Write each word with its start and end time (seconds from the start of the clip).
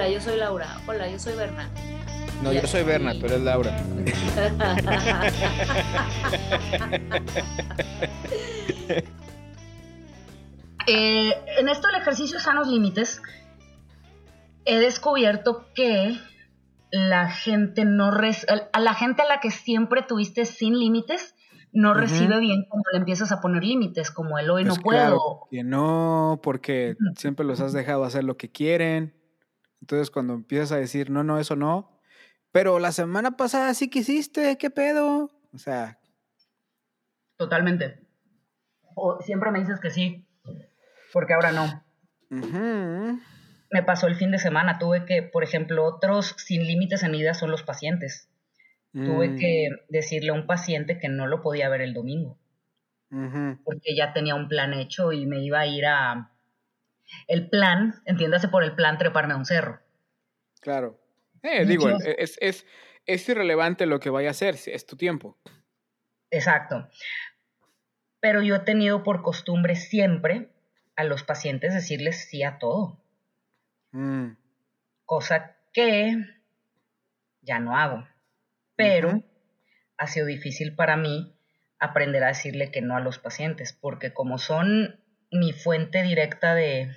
Hola, 0.00 0.08
yo 0.08 0.18
soy 0.22 0.38
Laura. 0.38 0.66
Hola, 0.86 1.10
yo 1.10 1.18
soy 1.18 1.36
Berna. 1.36 1.68
No, 2.42 2.54
yo 2.54 2.66
soy 2.66 2.84
Berna, 2.84 3.12
tú 3.12 3.26
eres 3.26 3.42
Laura. 3.42 3.76
Eh, 10.86 11.32
en 11.58 11.68
esto 11.68 11.88
del 11.88 12.00
ejercicio 12.00 12.38
sanos 12.40 12.66
límites, 12.68 13.20
he 14.64 14.78
descubierto 14.78 15.66
que 15.74 16.16
la 16.90 17.28
gente 17.30 17.84
no 17.84 18.10
res- 18.10 18.46
a 18.72 18.80
la 18.80 18.94
gente 18.94 19.20
a 19.22 19.28
la 19.28 19.40
que 19.40 19.50
siempre 19.50 20.02
tuviste 20.02 20.44
sin 20.46 20.78
límites 20.78 21.34
no 21.72 21.94
recibe 21.94 22.40
bien 22.40 22.64
cuando 22.68 22.88
le 22.92 22.98
empiezas 22.98 23.30
a 23.30 23.40
poner 23.40 23.62
límites, 23.62 24.10
como 24.10 24.40
el 24.40 24.50
hoy 24.50 24.64
Pues 24.64 24.76
no 24.78 24.82
claro 24.82 25.16
puedo. 25.16 25.48
que 25.52 25.62
no, 25.62 26.40
porque 26.42 26.96
siempre 27.16 27.46
los 27.46 27.60
has 27.60 27.72
dejado 27.72 28.02
hacer 28.02 28.24
lo 28.24 28.36
que 28.36 28.50
quieren. 28.50 29.14
Entonces, 29.80 30.10
cuando 30.10 30.34
empiezas 30.34 30.72
a 30.72 30.76
decir, 30.76 31.10
no, 31.10 31.24
no, 31.24 31.38
eso 31.38 31.56
no. 31.56 32.00
Pero 32.52 32.78
la 32.78 32.92
semana 32.92 33.36
pasada 33.36 33.72
sí 33.74 33.88
que 33.88 34.00
hiciste, 34.00 34.58
¿qué 34.58 34.70
pedo? 34.70 35.30
O 35.52 35.58
sea, 35.58 36.00
Totalmente. 37.40 37.98
O 38.94 39.18
siempre 39.22 39.50
me 39.50 39.60
dices 39.60 39.80
que 39.80 39.88
sí, 39.88 40.26
porque 41.10 41.32
ahora 41.32 41.52
no. 41.52 41.82
Me 42.28 43.82
pasó 43.82 44.08
el 44.08 44.16
fin 44.16 44.30
de 44.30 44.38
semana, 44.38 44.78
tuve 44.78 45.06
que, 45.06 45.22
por 45.22 45.42
ejemplo, 45.42 45.86
otros 45.86 46.34
sin 46.36 46.66
límites 46.66 47.02
en 47.02 47.12
mi 47.12 47.20
vida 47.20 47.32
son 47.32 47.50
los 47.50 47.62
pacientes. 47.62 48.28
Tuve 48.92 49.30
mm, 49.30 49.36
que 49.38 49.68
decirle 49.88 50.32
a 50.32 50.34
un 50.34 50.46
paciente 50.46 50.98
que 50.98 51.08
no 51.08 51.26
lo 51.26 51.40
podía 51.40 51.70
ver 51.70 51.80
el 51.80 51.94
domingo, 51.94 52.38
porque 53.64 53.96
ya 53.96 54.12
tenía 54.12 54.34
un 54.34 54.48
plan 54.48 54.74
hecho 54.74 55.12
y 55.12 55.24
me 55.24 55.42
iba 55.42 55.60
a 55.60 55.66
ir 55.66 55.86
a... 55.86 56.32
El 57.26 57.48
plan, 57.48 58.02
entiéndase 58.04 58.48
por 58.48 58.64
el 58.64 58.74
plan, 58.74 58.98
treparme 58.98 59.34
a 59.34 59.36
un 59.36 59.46
cerro. 59.46 59.80
Claro. 60.60 61.00
Eh, 61.42 61.64
digo, 61.64 61.88
es, 61.88 62.36
es, 62.40 62.66
es 63.06 63.28
irrelevante 63.28 63.86
lo 63.86 64.00
que 64.00 64.10
vaya 64.10 64.28
a 64.28 64.32
hacer, 64.32 64.56
es 64.66 64.86
tu 64.86 64.96
tiempo. 64.96 65.38
Exacto. 66.30 66.88
Pero 68.20 68.42
yo 68.42 68.56
he 68.56 68.60
tenido 68.60 69.02
por 69.02 69.22
costumbre 69.22 69.76
siempre 69.76 70.50
a 70.96 71.04
los 71.04 71.22
pacientes 71.22 71.72
decirles 71.72 72.28
sí 72.28 72.42
a 72.42 72.58
todo, 72.58 73.00
Mm, 73.92 74.36
cosa 75.04 75.56
que 75.72 76.16
ya 77.42 77.58
no 77.58 77.76
hago. 77.76 78.06
Pero 78.76 79.22
ha 79.96 80.06
sido 80.06 80.26
difícil 80.26 80.74
para 80.74 80.96
mí 80.96 81.36
aprender 81.78 82.22
a 82.24 82.28
decirle 82.28 82.70
que 82.70 82.82
no 82.82 82.96
a 82.96 83.00
los 83.00 83.18
pacientes, 83.18 83.72
porque 83.72 84.12
como 84.12 84.38
son 84.38 84.99
mi 85.30 85.52
fuente 85.52 86.02
directa 86.02 86.54
de, 86.54 86.96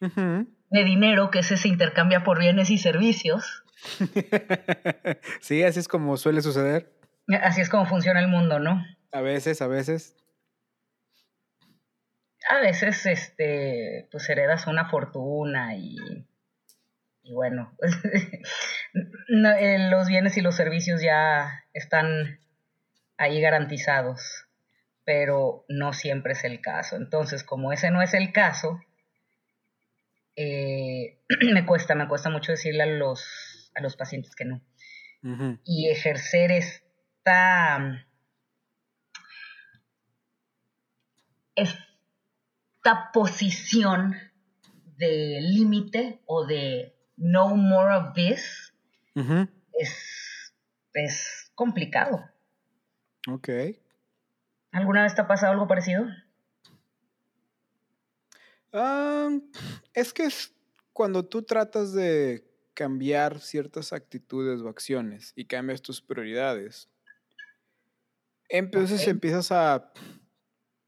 de 0.00 0.84
dinero, 0.84 1.30
que 1.30 1.40
ese 1.40 1.56
se 1.56 1.68
intercambia 1.68 2.24
por 2.24 2.38
bienes 2.38 2.70
y 2.70 2.78
servicios, 2.78 3.64
sí, 5.40 5.62
así 5.62 5.80
es 5.80 5.88
como 5.88 6.16
suele 6.16 6.42
suceder. 6.42 6.92
así 7.42 7.60
es 7.60 7.68
como 7.68 7.86
funciona 7.86 8.20
el 8.20 8.28
mundo, 8.28 8.58
¿no? 8.58 8.84
A 9.12 9.20
veces, 9.20 9.62
a 9.62 9.68
veces. 9.68 10.16
a 12.50 12.60
veces 12.60 13.06
este 13.06 14.08
pues 14.10 14.28
heredas 14.28 14.66
una 14.66 14.88
fortuna 14.90 15.76
y, 15.76 15.96
y 17.22 17.32
bueno 17.32 17.74
no, 19.28 19.50
eh, 19.50 19.90
los 19.90 20.08
bienes 20.08 20.36
y 20.36 20.40
los 20.40 20.56
servicios 20.56 21.00
ya 21.00 21.64
están 21.72 22.38
ahí 23.16 23.40
garantizados 23.40 24.43
pero 25.04 25.64
no 25.68 25.92
siempre 25.92 26.32
es 26.32 26.44
el 26.44 26.60
caso 26.60 26.96
entonces 26.96 27.44
como 27.44 27.72
ese 27.72 27.90
no 27.90 28.02
es 28.02 28.14
el 28.14 28.32
caso 28.32 28.80
eh, 30.36 31.18
me 31.52 31.66
cuesta 31.66 31.94
me 31.94 32.08
cuesta 32.08 32.30
mucho 32.30 32.52
decirle 32.52 32.82
a 32.82 32.86
los 32.86 33.70
a 33.74 33.80
los 33.80 33.96
pacientes 33.96 34.34
que 34.34 34.44
no 34.44 34.60
y 35.64 35.88
ejercer 35.88 36.52
esta 36.52 38.04
esta 41.54 43.10
posición 43.12 44.14
de 44.98 45.38
límite 45.40 46.20
o 46.26 46.44
de 46.46 46.94
no 47.16 47.56
more 47.56 47.94
of 47.94 48.12
this 48.14 48.74
es, 49.74 50.52
es 50.92 51.52
complicado. 51.54 52.24
Ok. 53.28 53.48
¿Alguna 54.74 55.04
vez 55.04 55.14
te 55.14 55.20
ha 55.20 55.28
pasado 55.28 55.52
algo 55.52 55.68
parecido? 55.68 56.04
Es 59.92 60.12
que 60.12 60.24
es 60.24 60.52
cuando 60.92 61.24
tú 61.24 61.42
tratas 61.42 61.92
de 61.92 62.44
cambiar 62.74 63.38
ciertas 63.38 63.92
actitudes 63.92 64.60
o 64.62 64.68
acciones 64.68 65.32
y 65.36 65.44
cambias 65.44 65.80
tus 65.80 66.02
prioridades, 66.02 66.88
entonces 68.48 69.06
empiezas 69.06 69.52
a 69.52 69.92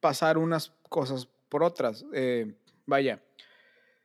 pasar 0.00 0.36
unas 0.36 0.72
cosas 0.88 1.28
por 1.48 1.62
otras. 1.62 2.04
Eh, 2.12 2.58
vaya, 2.86 3.22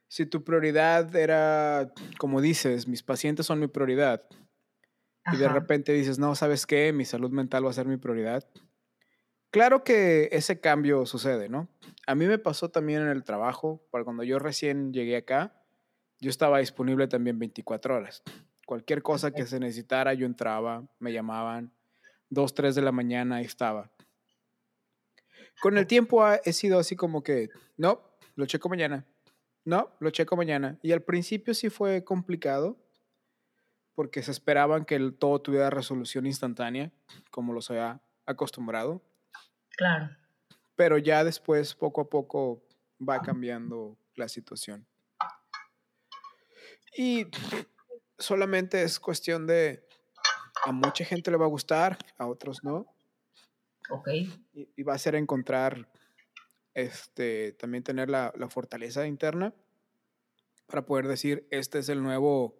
si 0.06 0.26
tu 0.26 0.44
prioridad 0.44 1.14
era, 1.16 1.92
como 2.18 2.40
dices, 2.40 2.86
mis 2.86 3.02
pacientes 3.02 3.46
son 3.46 3.58
mi 3.58 3.66
prioridad, 3.66 4.24
y 5.32 5.36
de 5.36 5.48
repente 5.48 5.92
dices, 5.92 6.20
no, 6.20 6.36
¿sabes 6.36 6.66
qué? 6.66 6.92
Mi 6.92 7.04
salud 7.04 7.32
mental 7.32 7.66
va 7.66 7.70
a 7.70 7.72
ser 7.72 7.86
mi 7.86 7.96
prioridad. 7.96 8.48
Claro 9.52 9.84
que 9.84 10.30
ese 10.32 10.60
cambio 10.60 11.04
sucede, 11.04 11.50
¿no? 11.50 11.68
A 12.06 12.14
mí 12.14 12.24
me 12.26 12.38
pasó 12.38 12.70
también 12.70 13.02
en 13.02 13.08
el 13.08 13.22
trabajo, 13.22 13.86
para 13.90 14.02
cuando 14.02 14.22
yo 14.24 14.38
recién 14.38 14.94
llegué 14.94 15.14
acá, 15.16 15.54
yo 16.20 16.30
estaba 16.30 16.58
disponible 16.58 17.06
también 17.06 17.38
24 17.38 17.96
horas. 17.96 18.22
Cualquier 18.66 19.02
cosa 19.02 19.30
que 19.30 19.44
se 19.44 19.60
necesitara, 19.60 20.14
yo 20.14 20.24
entraba, 20.24 20.88
me 20.98 21.12
llamaban, 21.12 21.70
2, 22.30 22.54
3 22.54 22.74
de 22.74 22.80
la 22.80 22.92
mañana, 22.92 23.36
ahí 23.36 23.44
estaba. 23.44 23.92
Con 25.60 25.76
el 25.76 25.86
tiempo 25.86 26.26
he 26.26 26.52
sido 26.54 26.78
así 26.78 26.96
como 26.96 27.22
que, 27.22 27.50
no, 27.76 28.00
lo 28.36 28.46
checo 28.46 28.70
mañana, 28.70 29.04
no, 29.66 29.90
lo 30.00 30.08
checo 30.08 30.34
mañana. 30.34 30.78
Y 30.82 30.92
al 30.92 31.02
principio 31.02 31.52
sí 31.52 31.68
fue 31.68 32.04
complicado, 32.04 32.78
porque 33.94 34.22
se 34.22 34.30
esperaban 34.30 34.86
que 34.86 34.94
el- 34.94 35.14
todo 35.14 35.42
tuviera 35.42 35.68
resolución 35.68 36.24
instantánea, 36.24 36.90
como 37.30 37.52
los 37.52 37.70
había 37.70 38.00
acostumbrado, 38.24 39.02
Claro. 39.76 40.10
pero 40.76 40.98
ya 40.98 41.24
después, 41.24 41.74
poco 41.74 42.00
a 42.02 42.08
poco, 42.10 42.62
va 43.00 43.20
cambiando 43.22 43.96
la 44.14 44.28
situación. 44.28 44.86
Y 46.96 47.26
solamente 48.18 48.82
es 48.82 49.00
cuestión 49.00 49.46
de, 49.46 49.86
a 50.64 50.72
mucha 50.72 51.04
gente 51.04 51.30
le 51.30 51.36
va 51.36 51.46
a 51.46 51.48
gustar, 51.48 51.96
a 52.18 52.26
otros 52.26 52.62
no, 52.64 52.86
Ok. 53.90 54.08
y, 54.08 54.68
y 54.76 54.82
va 54.82 54.94
a 54.94 54.98
ser 54.98 55.14
encontrar, 55.14 55.88
este, 56.74 57.52
también 57.52 57.82
tener 57.82 58.08
la, 58.10 58.32
la 58.36 58.48
fortaleza 58.48 59.06
interna 59.06 59.54
para 60.66 60.84
poder 60.84 61.06
decir, 61.08 61.46
este 61.50 61.78
es 61.78 61.88
el 61.88 62.02
nuevo, 62.02 62.56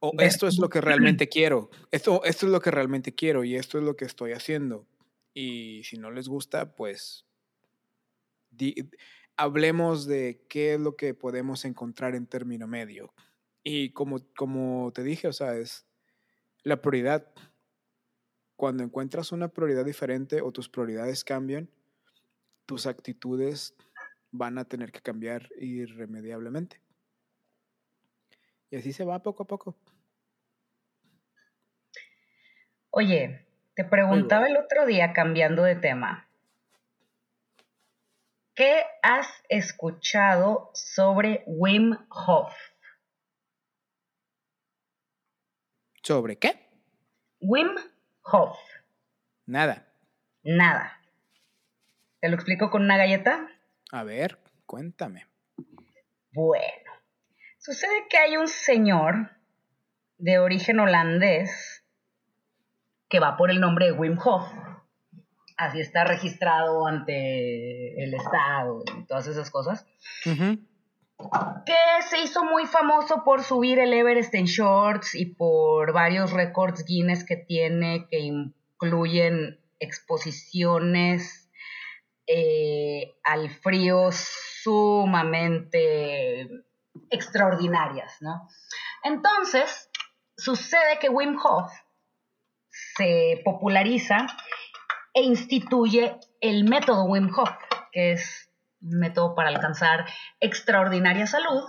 o 0.00 0.12
esto 0.18 0.46
es 0.46 0.58
lo 0.58 0.68
que 0.68 0.80
realmente 0.80 1.28
quiero, 1.28 1.70
esto, 1.90 2.22
esto 2.24 2.46
es 2.46 2.52
lo 2.52 2.60
que 2.60 2.70
realmente 2.70 3.14
quiero 3.14 3.44
y 3.44 3.56
esto 3.56 3.78
es 3.78 3.84
lo 3.84 3.96
que 3.96 4.04
estoy 4.04 4.32
haciendo. 4.32 4.86
Y 5.34 5.82
si 5.84 5.96
no 5.96 6.10
les 6.10 6.28
gusta, 6.28 6.74
pues 6.74 7.26
hablemos 9.36 10.06
de 10.06 10.44
qué 10.48 10.74
es 10.74 10.80
lo 10.80 10.96
que 10.96 11.14
podemos 11.14 11.64
encontrar 11.64 12.14
en 12.14 12.26
término 12.26 12.66
medio. 12.66 13.14
Y 13.64 13.92
como, 13.92 14.20
como 14.36 14.92
te 14.92 15.02
dije, 15.02 15.28
o 15.28 15.32
sea, 15.32 15.56
es 15.56 15.86
la 16.62 16.80
prioridad. 16.80 17.32
Cuando 18.56 18.84
encuentras 18.84 19.32
una 19.32 19.48
prioridad 19.48 19.84
diferente 19.84 20.40
o 20.40 20.52
tus 20.52 20.68
prioridades 20.68 21.24
cambian, 21.24 21.70
tus 22.66 22.86
actitudes 22.86 23.74
van 24.30 24.58
a 24.58 24.64
tener 24.64 24.92
que 24.92 25.00
cambiar 25.00 25.48
irremediablemente. 25.58 26.80
Y 28.70 28.76
así 28.76 28.92
se 28.92 29.04
va 29.04 29.22
poco 29.22 29.42
a 29.42 29.46
poco. 29.46 29.76
Oye, 32.90 33.46
te 33.74 33.84
preguntaba 33.84 34.46
el 34.46 34.56
otro 34.56 34.86
día 34.86 35.12
cambiando 35.12 35.62
de 35.62 35.76
tema. 35.76 36.28
¿Qué 38.54 38.84
has 39.02 39.26
escuchado 39.48 40.70
sobre 40.74 41.42
Wim 41.46 41.96
Hof? 42.10 42.54
¿Sobre 46.02 46.36
qué? 46.36 46.68
Wim 47.40 47.70
Hof. 48.24 48.58
Nada. 49.46 49.88
Nada. 50.42 51.00
¿Te 52.20 52.28
lo 52.28 52.34
explico 52.34 52.70
con 52.70 52.82
una 52.82 52.98
galleta? 52.98 53.48
A 53.90 54.04
ver, 54.04 54.38
cuéntame. 54.66 55.26
Bueno, 56.32 56.92
sucede 57.58 58.06
que 58.10 58.18
hay 58.18 58.36
un 58.36 58.48
señor 58.48 59.30
de 60.18 60.38
origen 60.38 60.78
holandés 60.78 61.81
que 63.12 63.20
va 63.20 63.36
por 63.36 63.50
el 63.50 63.60
nombre 63.60 63.84
de 63.84 63.92
Wim 63.92 64.18
Hof. 64.24 64.50
Así 65.58 65.80
está 65.80 66.04
registrado 66.04 66.86
ante 66.86 68.02
el 68.02 68.14
Estado 68.14 68.82
y 68.98 69.04
todas 69.04 69.26
esas 69.26 69.50
cosas. 69.50 69.86
Que 70.24 71.76
se 72.08 72.22
hizo 72.22 72.42
muy 72.42 72.64
famoso 72.64 73.22
por 73.22 73.42
subir 73.42 73.78
el 73.78 73.92
Everest 73.92 74.34
en 74.34 74.46
shorts 74.46 75.14
y 75.14 75.26
por 75.26 75.92
varios 75.92 76.32
récords 76.32 76.86
Guinness 76.86 77.22
que 77.22 77.36
tiene 77.36 78.08
que 78.08 78.20
incluyen 78.20 79.60
exposiciones 79.78 81.50
eh, 82.26 83.14
al 83.24 83.50
frío 83.50 84.08
sumamente 84.10 86.48
extraordinarias, 87.10 88.22
¿no? 88.22 88.48
Entonces, 89.04 89.90
sucede 90.34 90.98
que 90.98 91.10
Wim 91.10 91.36
Hof 91.36 91.70
se 92.96 93.40
populariza 93.44 94.26
e 95.14 95.22
instituye 95.22 96.18
el 96.40 96.64
método 96.64 97.04
Wim 97.04 97.30
Hof, 97.36 97.50
que 97.92 98.12
es 98.12 98.50
un 98.80 98.98
método 98.98 99.34
para 99.34 99.48
alcanzar 99.48 100.06
extraordinaria 100.40 101.26
salud 101.26 101.62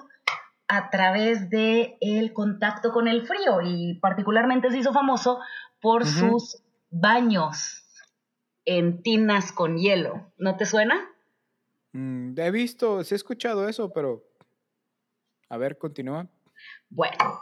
a 0.68 0.90
través 0.90 1.50
de 1.50 1.98
el 2.02 2.34
contacto 2.34 2.92
con 2.92 3.08
el 3.08 3.28
frío 3.28 3.62
y 3.62 4.00
particularmente 4.00 4.72
se 4.72 4.78
hizo 4.80 4.94
famoso 4.94 5.40
por 5.82 6.06
sus 6.06 6.64
baños 6.90 7.84
en 8.66 9.04
tinas 9.04 9.52
con 9.52 9.78
hielo. 9.78 10.32
¿No 10.38 10.56
te 10.56 10.66
suena? 10.66 11.10
Mm, 11.92 12.40
he 12.40 12.52
visto, 12.52 13.02
he 13.02 13.16
escuchado 13.16 13.68
eso, 13.68 13.92
pero 13.92 14.24
a 15.50 15.58
ver, 15.58 15.78
continúa. 15.78 16.28
Bueno, 16.90 17.42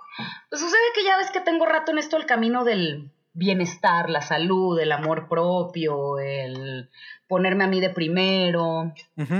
pues 0.49 0.61
sucede 0.61 0.81
que 0.95 1.03
ya 1.03 1.17
ves 1.17 1.31
que 1.31 1.41
tengo 1.41 1.65
rato 1.65 1.91
en 1.91 1.99
esto 1.99 2.17
el 2.17 2.25
camino 2.25 2.63
del 2.63 3.11
bienestar, 3.33 4.09
la 4.09 4.21
salud, 4.21 4.79
el 4.79 4.91
amor 4.91 5.27
propio, 5.27 6.19
el 6.19 6.89
ponerme 7.27 7.63
a 7.63 7.67
mí 7.67 7.79
de 7.79 7.89
primero. 7.89 8.93
E, 9.17 9.37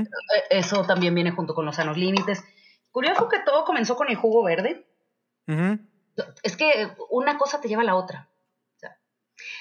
eso 0.49 0.85
también 0.85 1.13
viene 1.15 1.31
junto 1.31 1.53
con 1.53 1.65
los 1.65 1.75
sanos 1.75 1.97
límites. 1.97 2.43
Curioso 2.91 3.27
que 3.29 3.39
todo 3.39 3.65
comenzó 3.65 3.95
con 3.95 4.09
el 4.09 4.15
jugo 4.15 4.43
verde. 4.43 4.87
Es 6.43 6.55
que 6.55 6.89
una 7.09 7.37
cosa 7.37 7.59
te 7.59 7.67
lleva 7.67 7.81
a 7.81 7.85
la 7.85 7.95
otra. 7.95 8.29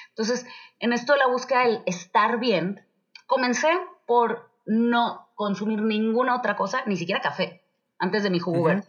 entonces, 0.09 0.45
en 0.79 0.93
esto 0.93 1.13
de 1.13 1.19
la 1.19 1.27
búsqueda 1.27 1.63
del 1.65 1.83
estar 1.85 2.39
bien, 2.39 2.85
comencé 3.25 3.69
por 4.05 4.51
no 4.65 5.29
consumir 5.35 5.81
ninguna 5.81 6.35
otra 6.35 6.55
cosa, 6.55 6.83
ni 6.85 6.95
siquiera 6.95 7.21
café, 7.21 7.63
antes 7.97 8.23
de 8.23 8.29
mi 8.29 8.39
jugo 8.39 8.63
verde. 8.63 8.87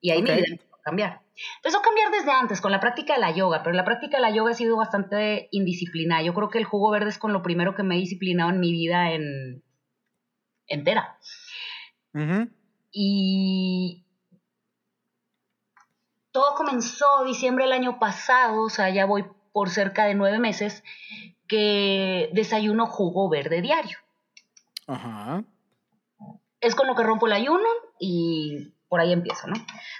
Y 0.00 0.10
ahí 0.10 0.22
me 0.22 0.34
mi 0.34 0.42
a 0.42 0.82
cambiar. 0.82 1.21
Empezó 1.56 1.78
a 1.78 1.82
cambiar 1.82 2.10
desde 2.10 2.30
antes 2.30 2.60
con 2.60 2.72
la 2.72 2.80
práctica 2.80 3.14
de 3.14 3.20
la 3.20 3.30
yoga, 3.30 3.62
pero 3.62 3.74
la 3.74 3.84
práctica 3.84 4.18
de 4.18 4.22
la 4.22 4.30
yoga 4.30 4.50
ha 4.52 4.54
sido 4.54 4.76
bastante 4.76 5.48
indisciplinada. 5.50 6.22
Yo 6.22 6.34
creo 6.34 6.50
que 6.50 6.58
el 6.58 6.64
jugo 6.64 6.90
verde 6.90 7.10
es 7.10 7.18
con 7.18 7.32
lo 7.32 7.42
primero 7.42 7.74
que 7.74 7.82
me 7.82 7.96
he 7.96 7.98
disciplinado 7.98 8.50
en 8.50 8.60
mi 8.60 8.72
vida 8.72 9.12
en, 9.12 9.62
entera. 10.66 11.18
Y 12.90 14.04
todo 16.30 16.54
comenzó 16.54 17.24
diciembre 17.24 17.64
del 17.64 17.72
año 17.72 17.98
pasado, 17.98 18.64
o 18.64 18.70
sea, 18.70 18.90
ya 18.90 19.06
voy 19.06 19.24
por 19.52 19.70
cerca 19.70 20.04
de 20.04 20.14
nueve 20.14 20.38
meses, 20.38 20.82
que 21.46 22.30
desayuno 22.32 22.86
jugo 22.86 23.28
verde 23.28 23.62
diario. 23.62 23.98
Ajá. 24.86 25.44
Es 26.60 26.74
con 26.74 26.86
lo 26.86 26.94
que 26.94 27.02
rompo 27.02 27.26
el 27.26 27.32
ayuno 27.32 27.68
y 27.98 28.72
por 28.92 29.00
ahí 29.00 29.10
empiezo, 29.10 29.46
¿no? 29.46 29.54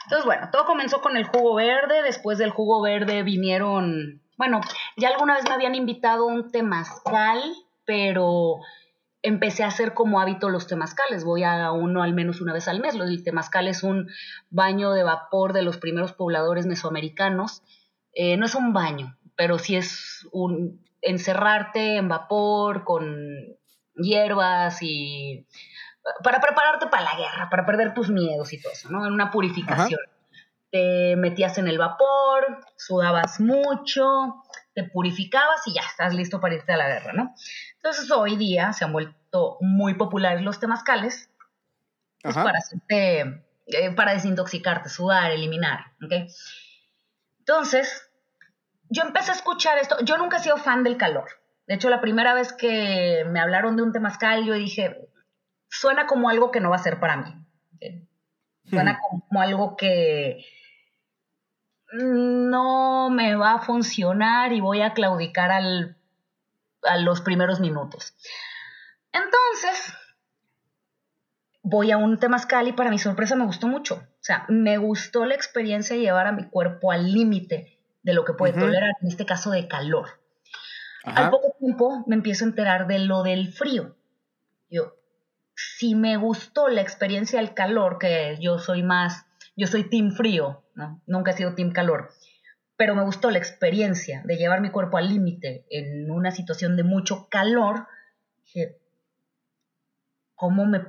Entonces, 0.05 0.27
bueno, 0.27 0.51
todo 0.53 0.67
comenzó 0.67 1.01
con 1.01 1.17
el 1.17 1.25
jugo 1.25 1.55
verde, 1.55 2.03
después 2.03 2.37
del 2.37 2.51
jugo 2.51 2.83
verde 2.83 3.23
vinieron, 3.23 4.21
bueno, 4.37 4.61
ya 4.99 5.09
alguna 5.09 5.35
vez 5.35 5.45
me 5.49 5.55
habían 5.55 5.75
invitado 5.75 6.27
un 6.27 6.51
temazcal, 6.51 7.41
pero 7.87 8.59
empecé 9.23 9.65
a 9.65 9.69
hacer 9.69 9.95
como 9.95 10.21
hábito 10.21 10.51
los 10.51 10.67
temazcales, 10.67 11.25
voy 11.25 11.43
a 11.43 11.73
uno 11.73 12.03
al 12.03 12.13
menos 12.13 12.43
una 12.43 12.53
vez 12.53 12.69
al 12.69 12.81
mes, 12.81 12.95
el 12.95 13.25
temazcal 13.25 13.67
es 13.67 13.83
un 13.83 14.11
baño 14.51 14.93
de 14.93 15.05
vapor 15.05 15.55
de 15.55 15.63
los 15.63 15.79
primeros 15.79 16.13
pobladores 16.13 16.67
mesoamericanos, 16.67 17.63
eh, 18.13 18.37
no 18.37 18.45
es 18.45 18.55
un 18.55 18.75
baño, 18.75 19.17
pero 19.37 19.59
sí 19.59 19.75
es 19.75 20.29
un 20.33 20.85
encerrarte 21.01 21.97
en 21.97 22.11
vapor 22.11 22.85
con 22.85 23.57
hierbas 23.95 24.83
y 24.83 25.47
para 26.23 26.41
prepararte 26.41 26.87
para 26.87 27.05
la 27.05 27.17
guerra, 27.17 27.49
para 27.51 27.65
perder 27.65 27.95
tus 27.95 28.09
miedos 28.09 28.53
y 28.53 28.61
todo 28.61 28.73
eso, 28.73 28.91
¿no? 28.91 29.07
En 29.07 29.13
una 29.13 29.31
purificación. 29.31 30.01
Te 30.71 31.17
metías 31.17 31.59
en 31.59 31.69
el 31.69 31.79
vapor, 31.79 32.61
sudabas 32.77 33.41
mucho, 33.41 34.43
te 34.75 34.85
purificabas 34.85 35.67
y 35.67 35.75
ya 35.75 35.83
estás 35.83 36.15
listo 36.15 36.41
para 36.41 36.55
irte 36.55 36.73
a 36.73 36.77
la 36.79 36.89
guerra, 36.89 37.13
¿no? 37.13 37.35
Entonces 37.77 38.11
hoy 38.11 38.37
día 38.37 38.73
se 38.73 38.85
han 38.85 38.93
vuelto 38.93 39.59
muy 39.61 39.95
populares 39.95 40.43
los 40.43 40.59
temazcales 40.61 41.31
pues, 42.23 42.35
para 42.35 42.59
hacerte, 42.59 43.45
eh, 43.67 43.91
para 43.95 44.13
desintoxicarte, 44.15 44.89
sudar, 44.89 45.31
eliminar, 45.31 45.93
¿ok? 46.03 46.31
Entonces, 47.41 48.09
yo 48.89 49.03
empecé 49.03 49.33
a 49.33 49.35
escuchar 49.35 49.79
esto, 49.79 49.97
yo 50.05 50.17
nunca 50.17 50.39
he 50.39 50.41
sido 50.41 50.57
fan 50.57 50.85
del 50.85 50.97
calor. 50.97 51.29
De 51.67 51.75
hecho, 51.75 51.91
la 51.91 52.01
primera 52.01 52.35
vez 52.35 52.53
que 52.53 53.25
me 53.29 53.41
hablaron 53.41 53.77
de 53.77 53.83
un 53.83 53.93
temazcal, 53.93 54.45
yo 54.45 54.55
dije, 54.55 55.09
suena 55.73 56.07
como 56.07 56.29
algo 56.29 56.51
que 56.51 56.61
no 56.61 56.71
va 56.71 56.77
a 56.77 56.83
ser 56.83 57.01
para 57.01 57.17
mí. 57.17 57.35
Suena 58.69 58.99
como 59.01 59.41
algo 59.41 59.77
que 59.77 60.45
no 61.93 63.11
me 63.11 63.35
va 63.35 63.55
a 63.55 63.61
funcionar 63.61 64.53
y 64.53 64.61
voy 64.61 64.83
a 64.83 64.93
claudicar 64.93 65.51
al, 65.51 65.97
a 66.83 66.99
los 66.99 67.23
primeros 67.23 67.59
minutos. 67.61 68.15
Entonces, 69.13 69.95
voy 71.63 71.91
a 71.91 71.97
un 71.97 72.19
temazcal 72.19 72.69
y 72.69 72.73
para 72.73 72.91
mi 72.91 72.99
sorpresa 72.99 73.35
me 73.35 73.47
gustó 73.47 73.67
mucho. 73.67 73.97
O 73.97 74.25
sea, 74.25 74.45
me 74.49 74.77
gustó 74.77 75.25
la 75.25 75.35
experiencia 75.35 75.97
de 75.97 76.03
llevar 76.03 76.27
a 76.27 76.33
mi 76.33 76.49
cuerpo 76.49 76.93
al 76.93 77.13
límite 77.13 77.79
de 78.03 78.15
lo 78.15 78.25
que 78.25 78.35
puede 78.35 78.53
tolerar, 78.53 78.93
en 79.01 79.09
este 79.09 79.27
caso 79.27 79.51
de 79.51 79.69
calor. 79.69 80.21
Al 81.05 81.31
poco 81.31 81.57
tiempo 81.59 82.05
me 82.07 82.15
empiezo 82.15 82.45
a 82.45 82.49
enterar 82.49 82.87
de 82.87 83.01
lo 83.01 83.23
del 83.23 83.53
frío. 83.53 83.97
Yo, 84.71 84.95
si 85.79 85.95
me 85.95 86.17
gustó 86.17 86.69
la 86.69 86.81
experiencia 86.81 87.39
del 87.39 87.55
calor, 87.55 87.99
que 87.99 88.37
yo 88.41 88.59
soy 88.59 88.83
más, 88.83 89.27
yo 89.57 89.67
soy 89.67 89.89
team 89.89 90.13
frío, 90.13 90.65
¿no? 90.75 91.01
nunca 91.07 91.31
he 91.31 91.37
sido 91.37 91.55
team 91.55 91.73
calor, 91.73 92.11
pero 92.77 92.95
me 92.95 93.05
gustó 93.05 93.31
la 93.31 93.39
experiencia 93.39 94.23
de 94.25 94.37
llevar 94.37 94.61
mi 94.61 94.71
cuerpo 94.71 94.97
al 94.97 95.09
límite 95.09 95.65
en 95.71 96.11
una 96.11 96.31
situación 96.31 96.77
de 96.77 96.83
mucho 96.83 97.29
calor, 97.29 97.87
dije, 98.45 98.79
¿cómo 100.35 100.67
me 100.67 100.81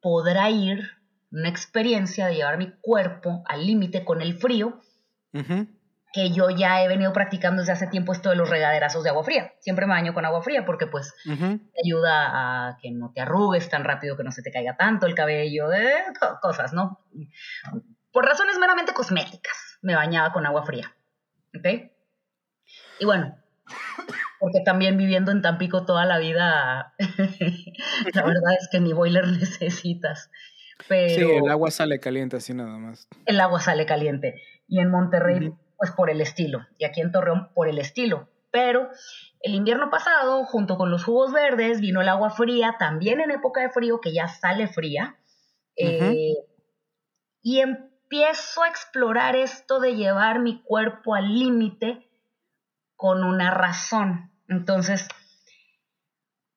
podrá 0.00 0.50
ir 0.50 0.90
una 1.30 1.48
experiencia 1.48 2.26
de 2.26 2.34
llevar 2.34 2.58
mi 2.58 2.70
cuerpo 2.80 3.42
al 3.46 3.66
límite 3.66 4.04
con 4.04 4.22
el 4.22 4.38
frío? 4.38 4.80
Que 6.12 6.30
yo 6.30 6.50
ya 6.50 6.82
he 6.82 6.88
venido 6.88 7.12
practicando 7.12 7.62
desde 7.62 7.72
hace 7.72 7.86
tiempo 7.86 8.12
esto 8.12 8.30
de 8.30 8.36
los 8.36 8.48
regaderazos 8.48 9.02
de 9.02 9.10
agua 9.10 9.24
fría. 9.24 9.52
Siempre 9.60 9.86
me 9.86 9.94
baño 9.94 10.12
con 10.12 10.24
agua 10.24 10.42
fría 10.42 10.64
porque 10.64 10.86
pues 10.86 11.14
te 11.24 11.80
ayuda 11.84 12.68
a 12.68 12.78
que 12.80 12.90
no 12.90 13.12
te 13.14 13.22
arrugues 13.22 13.68
tan 13.68 13.84
rápido, 13.84 14.16
que 14.16 14.24
no 14.24 14.30
se 14.30 14.42
te 14.42 14.50
caiga 14.50 14.76
tanto 14.76 15.06
el 15.06 15.14
cabello, 15.14 15.72
eh, 15.72 16.04
cosas, 16.40 16.72
¿no? 16.72 17.00
Por 18.12 18.26
razones 18.26 18.58
meramente 18.58 18.92
cosméticas 18.92 19.78
me 19.82 19.94
bañaba 19.94 20.32
con 20.32 20.46
agua 20.46 20.64
fría. 20.64 20.94
¿Ok? 21.56 21.90
Y 23.00 23.04
bueno, 23.04 23.36
porque 24.38 24.60
también 24.64 24.96
viviendo 24.96 25.30
en 25.30 25.42
Tampico 25.42 25.84
toda 25.84 26.04
la 26.06 26.18
vida, 26.18 26.94
la 28.14 28.24
verdad 28.24 28.54
es 28.58 28.68
que 28.70 28.80
ni 28.80 28.92
boiler 28.92 29.26
necesitas. 29.40 30.30
Pero 30.88 31.14
sí, 31.14 31.36
el 31.44 31.50
agua 31.50 31.70
sale 31.70 32.00
caliente 32.00 32.36
así 32.36 32.54
nada 32.54 32.76
más. 32.78 33.08
El 33.26 33.40
agua 33.40 33.60
sale 33.60 33.86
caliente. 33.86 34.42
Y 34.66 34.80
en 34.80 34.90
Monterrey 34.90 35.52
pues 35.82 35.90
por 35.90 36.10
el 36.10 36.20
estilo, 36.20 36.60
y 36.78 36.84
aquí 36.84 37.00
en 37.00 37.10
Torreón 37.10 37.52
por 37.54 37.66
el 37.66 37.80
estilo. 37.80 38.28
Pero 38.52 38.88
el 39.40 39.52
invierno 39.52 39.90
pasado, 39.90 40.44
junto 40.44 40.76
con 40.76 40.92
los 40.92 41.02
jugos 41.02 41.32
verdes, 41.32 41.80
vino 41.80 42.00
el 42.00 42.08
agua 42.08 42.30
fría, 42.30 42.76
también 42.78 43.20
en 43.20 43.32
época 43.32 43.62
de 43.62 43.70
frío, 43.70 44.00
que 44.00 44.12
ya 44.12 44.28
sale 44.28 44.68
fría, 44.68 45.16
eh, 45.74 46.36
y 47.42 47.58
empiezo 47.58 48.62
a 48.62 48.68
explorar 48.68 49.34
esto 49.34 49.80
de 49.80 49.96
llevar 49.96 50.38
mi 50.38 50.62
cuerpo 50.62 51.16
al 51.16 51.36
límite 51.36 52.08
con 52.94 53.24
una 53.24 53.50
razón. 53.50 54.30
Entonces, 54.46 55.08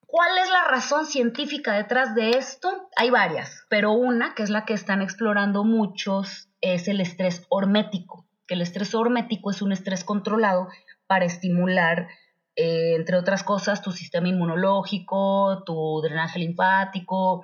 ¿cuál 0.06 0.38
es 0.38 0.52
la 0.52 0.66
razón 0.66 1.08
científica 1.08 1.74
detrás 1.74 2.14
de 2.14 2.38
esto? 2.38 2.92
Hay 2.96 3.10
varias, 3.10 3.66
pero 3.70 3.92
una, 3.94 4.36
que 4.36 4.44
es 4.44 4.52
la 4.52 4.66
que 4.66 4.76
están 4.76 5.02
explorando 5.02 5.64
muchos, 5.64 6.48
es 6.62 6.88
el 6.88 7.02
estrés 7.02 7.44
hormético 7.50 8.28
que 8.48 8.56
el 8.56 8.62
estrés 8.62 8.94
hormético 8.96 9.52
es 9.52 9.62
un 9.62 9.72
estrés 9.72 10.04
controlado 10.04 10.68
para 11.08 11.26
estimular, 11.26 12.08
eh, 12.56 12.96
entre 12.96 13.18
otras 13.18 13.44
cosas, 13.44 13.82
tu 13.82 13.92
sistema 13.92 14.28
inmunológico, 14.28 15.64
tu 15.66 16.02
drenaje 16.02 16.40
linfático, 16.40 17.44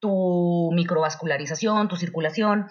tu 0.00 0.70
microvascularización, 0.72 1.88
tu 1.88 1.96
circulación. 1.96 2.68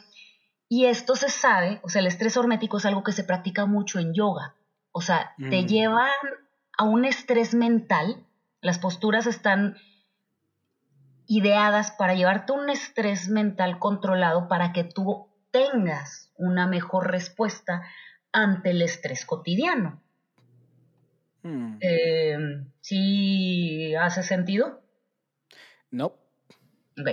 Y 0.67 0.85
esto 0.85 1.15
se 1.15 1.29
sabe, 1.29 1.79
o 1.83 1.89
sea, 1.89 2.01
el 2.01 2.07
estrés 2.07 2.37
hormético 2.37 2.77
es 2.77 2.85
algo 2.85 3.03
que 3.03 3.11
se 3.11 3.23
practica 3.23 3.65
mucho 3.65 3.99
en 3.99 4.13
yoga. 4.13 4.55
O 4.91 5.01
sea, 5.01 5.33
te 5.37 5.63
mm. 5.63 5.67
llevan 5.67 6.09
a 6.77 6.83
un 6.83 7.05
estrés 7.05 7.53
mental, 7.53 8.25
las 8.61 8.79
posturas 8.79 9.27
están 9.27 9.77
ideadas 11.27 11.91
para 11.91 12.13
llevarte 12.13 12.51
un 12.51 12.69
estrés 12.69 13.29
mental 13.29 13.79
controlado 13.79 14.49
para 14.49 14.73
que 14.73 14.83
tú 14.83 15.30
tengas 15.51 16.31
una 16.35 16.67
mejor 16.67 17.11
respuesta 17.11 17.83
ante 18.31 18.71
el 18.71 18.81
estrés 18.81 19.25
cotidiano. 19.25 20.01
Hmm. 21.43 21.77
Eh, 21.81 22.63
¿Sí 22.81 23.93
hace 23.95 24.23
sentido? 24.23 24.81
No. 25.89 26.15
Ok. 26.99 27.09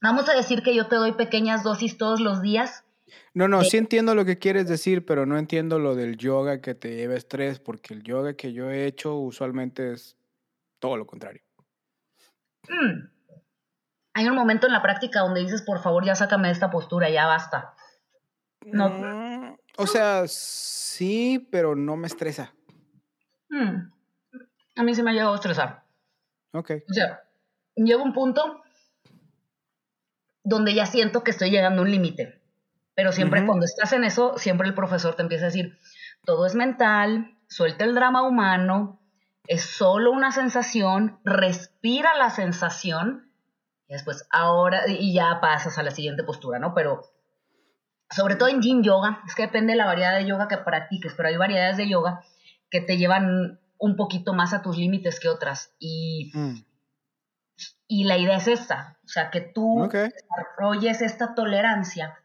Vamos 0.00 0.28
a 0.28 0.34
decir 0.34 0.62
que 0.62 0.74
yo 0.74 0.86
te 0.88 0.96
doy 0.96 1.12
pequeñas 1.12 1.62
dosis 1.62 1.96
todos 1.98 2.20
los 2.20 2.42
días. 2.42 2.84
No, 3.34 3.46
no, 3.48 3.60
de- 3.60 3.66
sí 3.66 3.76
entiendo 3.76 4.14
lo 4.14 4.24
que 4.24 4.38
quieres 4.38 4.66
decir, 4.68 5.04
pero 5.04 5.26
no 5.26 5.38
entiendo 5.38 5.78
lo 5.78 5.94
del 5.94 6.16
yoga 6.16 6.60
que 6.60 6.74
te 6.74 6.96
lleva 6.96 7.14
estrés, 7.14 7.60
porque 7.60 7.94
el 7.94 8.02
yoga 8.02 8.34
que 8.34 8.52
yo 8.52 8.70
he 8.70 8.86
hecho 8.86 9.16
usualmente 9.16 9.92
es 9.92 10.16
todo 10.78 10.96
lo 10.96 11.06
contrario. 11.06 11.42
Mm. 12.68 13.08
Hay 14.14 14.26
un 14.26 14.34
momento 14.34 14.66
en 14.66 14.72
la 14.72 14.82
práctica 14.82 15.20
donde 15.20 15.40
dices, 15.40 15.62
por 15.62 15.80
favor, 15.80 16.04
ya 16.04 16.14
sácame 16.14 16.48
de 16.48 16.54
esta 16.54 16.70
postura, 16.70 17.08
ya 17.10 17.26
basta. 17.26 17.74
No. 18.66 18.88
Mm, 18.90 19.56
O 19.78 19.86
sea, 19.86 20.24
sí, 20.26 21.48
pero 21.50 21.74
no 21.74 21.96
me 21.96 22.06
estresa. 22.06 22.52
Mm. 23.48 23.90
A 24.76 24.82
mí 24.82 24.94
se 24.94 25.02
me 25.02 25.10
ha 25.10 25.14
llegado 25.14 25.32
a 25.32 25.36
estresar. 25.36 25.84
Ok. 26.52 26.70
O 26.88 26.92
sea, 26.92 27.22
llega 27.74 28.02
un 28.02 28.12
punto 28.12 28.62
donde 30.44 30.74
ya 30.74 30.86
siento 30.86 31.22
que 31.24 31.30
estoy 31.30 31.50
llegando 31.50 31.80
a 31.80 31.84
un 31.84 31.90
límite. 31.90 32.40
Pero 32.94 33.12
siempre 33.12 33.46
cuando 33.46 33.64
estás 33.64 33.92
en 33.94 34.04
eso, 34.04 34.36
siempre 34.36 34.68
el 34.68 34.74
profesor 34.74 35.14
te 35.14 35.22
empieza 35.22 35.44
a 35.44 35.48
decir, 35.48 35.78
todo 36.24 36.44
es 36.44 36.54
mental, 36.54 37.38
suelta 37.48 37.84
el 37.84 37.94
drama 37.94 38.22
humano, 38.22 39.00
es 39.46 39.62
solo 39.62 40.10
una 40.10 40.30
sensación, 40.30 41.18
respira 41.24 42.14
la 42.18 42.28
sensación 42.28 43.31
y 43.92 43.94
después 43.94 44.26
ahora 44.30 44.88
y 44.88 45.12
ya 45.12 45.38
pasas 45.42 45.76
a 45.76 45.82
la 45.82 45.90
siguiente 45.90 46.24
postura, 46.24 46.58
¿no? 46.58 46.72
Pero 46.72 47.02
sobre 48.08 48.36
todo 48.36 48.48
en 48.48 48.62
yin 48.62 48.82
yoga, 48.82 49.22
es 49.26 49.34
que 49.34 49.42
depende 49.42 49.72
de 49.72 49.76
la 49.76 49.84
variedad 49.84 50.16
de 50.16 50.24
yoga 50.24 50.48
que 50.48 50.56
practiques, 50.56 51.12
pero 51.14 51.28
hay 51.28 51.36
variedades 51.36 51.76
de 51.76 51.90
yoga 51.90 52.22
que 52.70 52.80
te 52.80 52.96
llevan 52.96 53.60
un 53.76 53.96
poquito 53.96 54.32
más 54.32 54.54
a 54.54 54.62
tus 54.62 54.78
límites 54.78 55.20
que 55.20 55.28
otras. 55.28 55.74
Y 55.78 56.32
Mm, 56.34 56.54
y 57.86 58.04
la 58.04 58.16
idea 58.16 58.38
es 58.38 58.48
esta, 58.48 58.96
o 59.04 59.08
sea, 59.08 59.30
que 59.30 59.42
tú 59.42 59.86
desarrolles 59.92 61.02
esta 61.02 61.34
tolerancia 61.34 62.18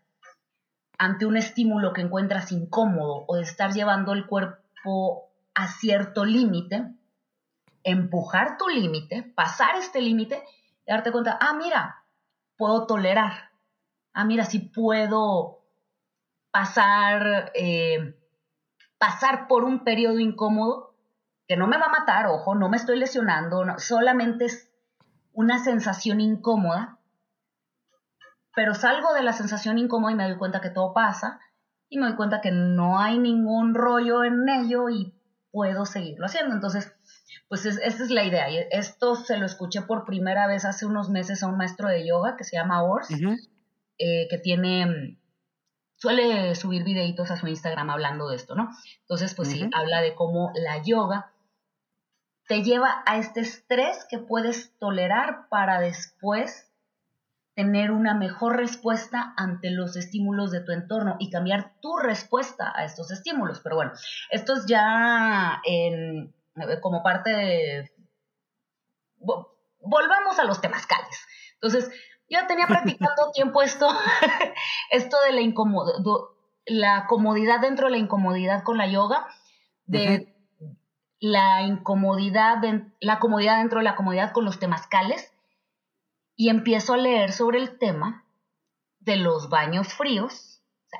ante 0.98 1.26
un 1.26 1.36
estímulo 1.36 1.92
que 1.92 2.00
encuentras 2.00 2.54
incómodo 2.54 3.26
o 3.28 3.36
de 3.36 3.42
estar 3.42 3.74
llevando 3.74 4.14
el 4.14 4.28
cuerpo 4.28 5.30
a 5.54 5.68
cierto 5.68 6.24
límite, 6.24 6.96
empujar 7.84 8.58
tu 8.58 8.70
límite, 8.70 9.24
pasar 9.24 9.76
este 9.76 10.02
límite 10.02 10.42
y 10.88 10.92
darte 10.92 11.12
cuenta, 11.12 11.38
ah, 11.40 11.54
mira, 11.54 12.06
puedo 12.58 12.88
tolerar, 12.88 13.52
ah, 14.14 14.24
mira, 14.24 14.46
sí 14.46 14.60
puedo 14.60 15.60
pasar, 16.50 17.52
eh, 17.54 18.18
pasar 18.98 19.48
por 19.48 19.64
un 19.66 19.84
periodo 19.84 20.20
incómodo 20.20 20.96
que 21.48 21.58
no 21.58 21.68
me 21.68 21.78
va 21.78 21.86
a 21.86 22.00
matar, 22.00 22.28
ojo, 22.28 22.56
no 22.56 22.70
me 22.70 22.78
estoy 22.78 22.98
lesionando, 22.98 23.64
solamente 23.78 24.46
es 24.46 24.72
una 25.34 25.60
sensación 25.60 26.20
incómoda, 26.20 27.00
pero 28.56 28.74
salgo 28.74 29.14
de 29.14 29.22
la 29.24 29.34
sensación 29.34 29.78
incómoda 29.78 30.14
y 30.14 30.16
me 30.16 30.28
doy 30.28 30.38
cuenta 30.38 30.62
que 30.62 30.72
todo 30.72 30.94
pasa 30.94 31.40
y 31.90 32.00
me 32.00 32.08
doy 32.08 32.16
cuenta 32.16 32.42
que 32.42 32.52
no 32.52 33.00
hay 33.00 33.20
ningún 33.20 33.76
rollo 33.76 34.24
en 34.24 34.50
ello 34.50 34.90
y 34.90 35.14
puedo 35.52 35.86
seguirlo 35.86 36.26
haciendo. 36.26 36.56
Entonces, 36.56 36.97
pues 37.50 37.66
es- 37.66 37.80
esta 37.84 38.04
es 38.04 38.10
la 38.10 38.24
idea. 38.24 38.50
Y 38.50 38.58
esto 38.72 39.16
se 39.16 39.38
lo 39.38 39.46
escuché 39.46 39.82
por 39.82 40.06
primera 40.06 40.48
vez 40.48 40.66
hace 40.66 40.86
unos 40.86 41.10
meses 41.10 41.44
a 41.44 41.48
un 41.48 41.58
maestro 41.58 41.88
de 41.90 42.06
yoga 42.08 42.36
que 42.38 42.44
se 42.44 42.56
llama 42.58 42.84
Ors, 42.84 43.10
eh, 44.00 44.28
que 44.30 44.38
tiene, 44.38 45.18
suele 45.96 46.54
subir 46.56 46.84
videitos 46.84 47.32
a 47.32 47.38
su 47.38 47.48
Instagram 47.48 47.90
hablando 47.90 48.30
de 48.30 48.36
esto, 48.36 48.56
¿no? 48.56 48.70
Entonces, 49.02 49.34
pues 49.34 49.50
sí, 49.50 49.60
habla 49.74 50.02
de 50.02 50.14
cómo 50.16 50.52
la 50.56 50.82
yoga 50.84 51.32
te 52.48 52.64
lleva 52.64 53.04
a 53.06 53.18
este 53.18 53.42
estrés 53.42 54.06
que 54.10 54.20
puedes 54.20 54.78
tolerar 54.80 55.48
para 55.50 55.80
después 55.80 56.72
tener 57.56 57.90
una 57.92 58.14
mejor 58.14 58.56
respuesta 58.56 59.34
ante 59.36 59.72
los 59.72 59.96
estímulos 59.98 60.52
de 60.52 60.62
tu 60.62 60.72
entorno 60.72 61.16
y 61.20 61.32
cambiar 61.32 61.74
tu 61.82 61.98
respuesta 61.98 62.72
a 62.76 62.86
estos 62.86 63.10
estímulos. 63.12 63.60
Pero 63.62 63.76
bueno, 63.78 63.92
esto 64.30 64.54
es 64.54 64.66
ya 64.68 65.60
en- 65.66 66.34
como 66.82 67.04
parte 67.04 67.30
de... 67.32 67.92
vo- 69.20 69.50
Volvamos 69.80 70.38
a 70.40 70.44
los 70.44 70.60
temazcales. 70.60 71.26
Entonces, 71.56 71.90
yo 72.30 72.46
tenía 72.48 72.68
practicando 72.68 73.32
tiempo 73.34 73.62
esto, 73.62 73.88
esto 74.92 75.18
de 75.26 75.34
la, 75.34 75.42
incomodo- 75.42 76.02
do- 76.04 76.36
la 76.66 77.06
comodidad 77.08 77.60
dentro 77.62 77.88
de 77.88 77.92
la 77.92 77.98
incomodidad 77.98 78.64
con 78.64 78.78
la 78.78 78.88
yoga, 78.88 79.28
de 79.86 80.28
la 81.20 81.62
incomodidad, 81.62 82.58
den- 82.58 82.94
la 83.00 83.20
comodidad 83.20 83.58
dentro 83.60 83.80
de 83.80 83.86
la 83.86 83.96
comodidad 83.96 84.34
con 84.34 84.46
los 84.46 84.60
temazcales, 84.60 85.34
y 86.36 86.50
empiezo 86.50 86.94
a 86.94 86.98
leer 86.98 87.32
sobre 87.32 87.58
el 87.60 87.80
tema 87.80 88.26
de 89.00 89.16
los 89.16 89.50
baños 89.50 89.94
fríos, 89.94 90.62
o 90.86 90.90
sea, 90.90 91.00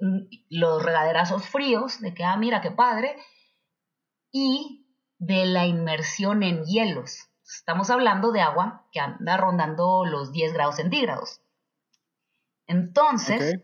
mm, 0.00 0.20
los 0.48 0.82
regaderazos 0.82 1.46
fríos, 1.46 2.00
de 2.00 2.14
que, 2.14 2.24
ah, 2.24 2.36
mira 2.36 2.60
qué 2.60 2.70
padre, 2.72 3.16
y 4.32 4.83
de 5.18 5.46
la 5.46 5.66
inmersión 5.66 6.42
en 6.42 6.64
hielos. 6.64 7.28
Estamos 7.44 7.90
hablando 7.90 8.32
de 8.32 8.40
agua 8.40 8.86
que 8.92 9.00
anda 9.00 9.36
rondando 9.36 10.04
los 10.04 10.32
10 10.32 10.52
grados 10.54 10.76
centígrados. 10.76 11.40
Entonces. 12.66 13.60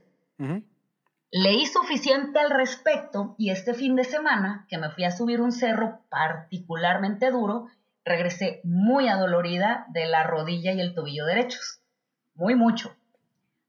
Leí 1.32 1.64
suficiente 1.66 2.40
al 2.40 2.50
respecto 2.50 3.36
y 3.38 3.50
este 3.50 3.72
fin 3.72 3.94
de 3.94 4.02
semana, 4.02 4.66
que 4.68 4.78
me 4.78 4.90
fui 4.90 5.04
a 5.04 5.12
subir 5.12 5.40
un 5.40 5.52
cerro 5.52 6.00
particularmente 6.08 7.30
duro, 7.30 7.68
regresé 8.04 8.60
muy 8.64 9.06
adolorida 9.06 9.86
de 9.90 10.06
la 10.06 10.24
rodilla 10.24 10.72
y 10.72 10.80
el 10.80 10.92
tobillo 10.92 11.26
derechos. 11.26 11.80
Muy 12.34 12.56
mucho. 12.56 12.96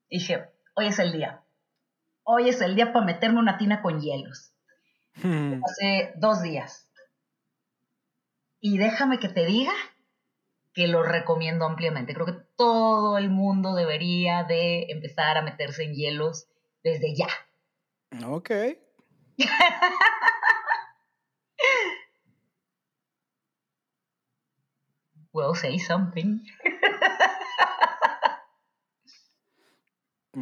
Dije, 0.10 0.50
hoy 0.74 0.88
es 0.88 0.98
el 0.98 1.12
día. 1.12 1.44
Hoy 2.24 2.50
es 2.50 2.62
el 2.62 2.76
día 2.76 2.94
para 2.94 3.06
meterme 3.06 3.40
una 3.40 3.60
tina 3.60 3.84
con 3.84 4.02
hielos. 4.02 4.54
Hmm. 5.22 5.62
Hace 5.64 6.14
dos 6.16 6.42
días. 6.42 6.90
Y 8.62 8.77
déjame 8.77 9.20
que 9.20 9.27
te 9.27 9.46
diga 9.46 9.74
que 10.74 10.88
lo 10.88 11.03
recomiendo 11.03 11.65
ampliamente. 11.65 12.13
Creo 12.13 12.27
que 12.27 12.46
todo 12.56 13.18
el 13.18 13.30
mundo 13.30 13.74
debería 13.74 14.44
de 14.44 14.86
empezar 14.89 15.38
a 15.38 15.41
meterse 15.41 15.84
en 15.84 15.96
hielos 15.96 16.48
desde 16.84 17.15
ya. 17.15 17.27
Ok. 18.25 18.51
Well, 25.34 25.56
say 25.56 25.80
something. 25.80 26.41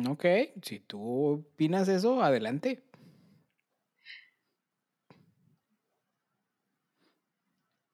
Ok. 0.07 0.25
Si 0.61 0.79
tú 0.79 1.39
opinas 1.39 1.87
eso, 1.87 2.21
adelante. 2.21 2.83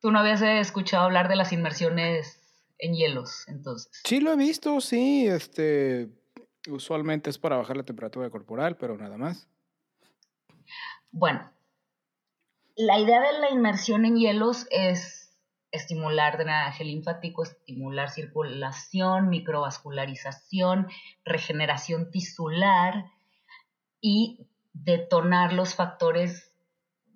Tú 0.06 0.12
no 0.12 0.20
habías 0.20 0.44
escuchado 0.44 1.06
hablar 1.06 1.30
de 1.30 1.36
las 1.36 1.52
inmersiones 1.52 2.40
en 2.78 2.94
hielos, 2.94 3.44
entonces. 3.48 3.92
Sí 4.04 4.20
lo 4.20 4.34
he 4.34 4.36
visto, 4.36 4.80
sí. 4.80 5.26
Este, 5.26 6.10
usualmente 6.70 7.32
es 7.32 7.40
para 7.40 7.58
bajar 7.58 7.76
la 7.76 7.86
temperatura 7.86 8.30
corporal, 8.30 8.78
pero 8.78 8.98
nada 8.98 9.18
más. 9.18 9.50
Bueno, 11.10 11.52
la 12.76 13.00
idea 13.00 13.20
de 13.20 13.40
la 13.40 13.50
inmersión 13.50 14.06
en 14.06 14.18
hielos 14.18 14.68
es 14.70 15.36
estimular 15.72 16.38
drenaje 16.38 16.84
linfático, 16.84 17.42
estimular 17.42 18.12
circulación, 18.12 19.30
microvascularización, 19.30 20.88
regeneración 21.24 22.12
tisular 22.12 23.06
y 24.02 24.46
detonar 24.72 25.52
los 25.54 25.74
factores 25.74 26.54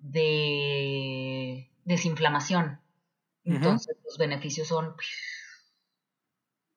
de 0.00 1.69
desinflamación. 1.84 2.80
Entonces, 3.44 3.96
los 4.04 4.18
beneficios 4.18 4.68
son 4.68 4.94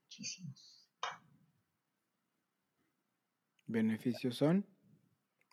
muchísimos. 0.03 0.89
¿Beneficios 3.65 4.35
son? 4.35 4.65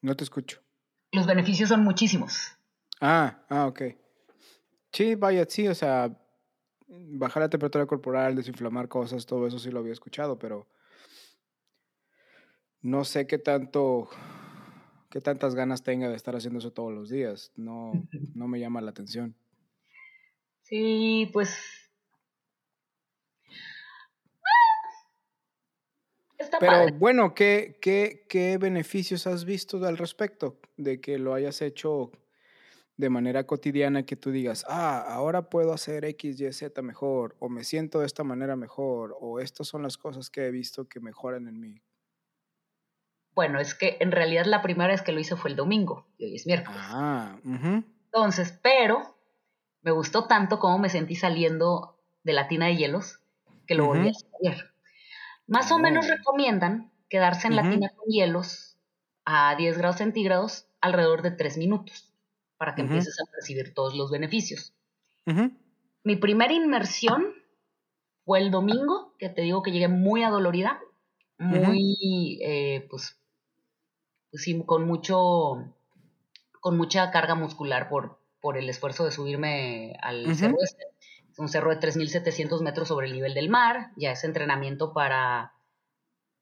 No 0.03 0.15
te 0.17 0.25
escucho. 0.25 0.61
Los 1.13 1.27
beneficios 1.27 1.69
son 1.69 1.83
muchísimos. 1.83 2.57
Ah, 3.01 3.45
ah, 3.49 3.67
ok. 3.67 3.83
Sí, 4.93 5.15
vaya, 5.15 5.47
sí, 5.49 5.67
o 5.69 5.75
sea, 5.75 6.17
bajar 6.89 7.43
la 7.43 7.49
temperatura 7.49 7.87
corporal, 7.87 8.35
desinflamar 8.35 8.89
cosas, 8.89 9.27
todo 9.27 9.47
eso 9.47 9.59
sí 9.59 9.71
lo 9.71 9.81
había 9.81 9.93
escuchado, 9.93 10.39
pero 10.39 10.67
no 12.83 13.05
sé 13.05 13.27
qué 13.27 13.39
tanto, 13.39 14.09
qué 15.11 15.21
tantas 15.21 15.55
ganas 15.55 15.83
tenga 15.83 16.09
de 16.09 16.17
estar 16.17 16.35
haciendo 16.37 16.61
eso 16.61 16.73
todos 16.73 16.93
los 16.93 17.11
días. 17.11 17.53
No, 17.57 17.93
no 18.35 18.49
me 18.49 18.61
llama 18.61 18.81
la 18.81 18.91
atención. 18.91 19.35
Sí, 20.63 21.29
pues 21.33 21.59
Está 26.39 26.59
Pero 26.59 26.73
padre. 26.73 26.93
bueno, 26.93 27.35
¿qué, 27.35 27.77
qué, 27.83 28.25
¿qué 28.27 28.57
beneficios 28.57 29.27
has 29.27 29.45
visto 29.45 29.85
al 29.85 29.99
respecto 29.99 30.59
de 30.79 30.99
que 30.99 31.19
lo 31.19 31.35
hayas 31.35 31.61
hecho 31.61 32.13
de 32.97 33.11
manera 33.11 33.47
cotidiana 33.47 34.05
que 34.05 34.17
tú 34.17 34.31
digas, 34.31 34.65
ah, 34.69 35.01
ahora 35.07 35.51
puedo 35.51 35.73
hacer 35.73 36.05
X, 36.05 36.41
Y, 36.41 36.53
Z 36.53 36.81
mejor, 36.83 37.37
o 37.39 37.49
me 37.49 37.65
siento 37.65 38.01
de 38.01 38.07
esta 38.07 38.25
manera 38.25 38.57
mejor, 38.57 39.17
o 39.21 39.41
estas 39.41 39.69
son 39.69 39.83
las 39.83 39.99
cosas 39.99 40.31
que 40.31 40.47
he 40.47 40.51
visto 40.51 40.87
que 40.89 41.01
mejoran 41.01 41.47
en 41.47 41.61
mí? 41.61 41.83
Bueno, 43.35 43.61
es 43.61 43.75
que 43.75 43.97
en 44.01 44.13
realidad 44.13 44.45
la 44.47 44.63
primera 44.63 44.93
vez 44.93 45.03
que 45.03 45.13
lo 45.13 45.21
hice 45.21 45.37
fue 45.37 45.51
el 45.51 45.57
domingo 45.57 46.07
y 46.19 46.27
hoy 46.27 46.37
es 46.37 46.47
miércoles. 46.47 46.81
Ah, 46.81 47.39
ujú, 47.45 47.83
Entonces, 48.13 48.59
pero 48.63 49.17
me 49.83 49.93
gustó 49.93 50.27
tanto 50.27 50.59
como 50.59 50.79
me 50.79 50.89
sentí 50.91 51.17
saliendo 51.17 51.99
de 52.25 52.33
la 52.35 52.49
tina 52.49 52.67
de 52.67 52.77
hielos 52.77 53.21
que 53.67 53.75
lo 53.75 53.87
volví 53.87 54.09
a 54.09 54.13
hacer. 54.13 54.75
Más 55.47 55.73
o 55.73 55.79
menos 55.81 56.09
recomiendan 56.09 56.93
quedarse 57.11 57.49
en 57.49 57.57
la 57.57 57.69
tina 57.69 57.91
con 57.97 58.07
hielos 58.09 58.79
a 59.25 59.55
10 59.57 59.79
grados 59.79 59.99
centígrados 59.99 60.69
alrededor 60.81 61.23
de 61.23 61.33
3 61.33 61.59
minutos 61.59 62.15
para 62.59 62.75
que 62.75 62.83
empieces 62.83 63.17
a 63.21 63.31
percibir 63.33 63.75
todos 63.75 63.95
los 63.97 64.11
beneficios. 64.11 64.75
Mi 66.05 66.17
primera 66.17 66.53
inmersión 66.53 67.35
fue 68.25 68.41
el 68.41 68.51
domingo, 68.51 69.15
que 69.19 69.29
te 69.29 69.43
digo 69.43 69.63
que 69.63 69.73
llegué 69.73 69.89
muy 69.89 70.23
adolorida, 70.23 70.81
muy, 71.49 72.41
eh, 72.43 72.87
pues 72.91 73.20
sí, 74.33 74.63
con 74.65 74.87
mucho, 74.87 75.75
con 76.61 76.77
mucha 76.77 77.11
carga 77.11 77.35
muscular 77.35 77.89
por, 77.89 78.21
por 78.41 78.57
el 78.57 78.69
esfuerzo 78.69 79.05
de 79.05 79.13
subirme 79.13 79.97
al 80.03 80.35
cerro 80.37 80.57
este. 80.63 80.85
Es 81.31 81.39
un 81.39 81.49
cerro 81.49 81.71
de 81.71 81.79
3.700 81.79 82.61
metros 82.63 82.89
sobre 82.89 83.07
el 83.07 83.13
nivel 83.13 83.35
del 83.35 83.49
mar, 83.49 83.93
ya 83.97 84.11
es 84.11 84.25
entrenamiento 84.25 84.93
para, 84.93 85.53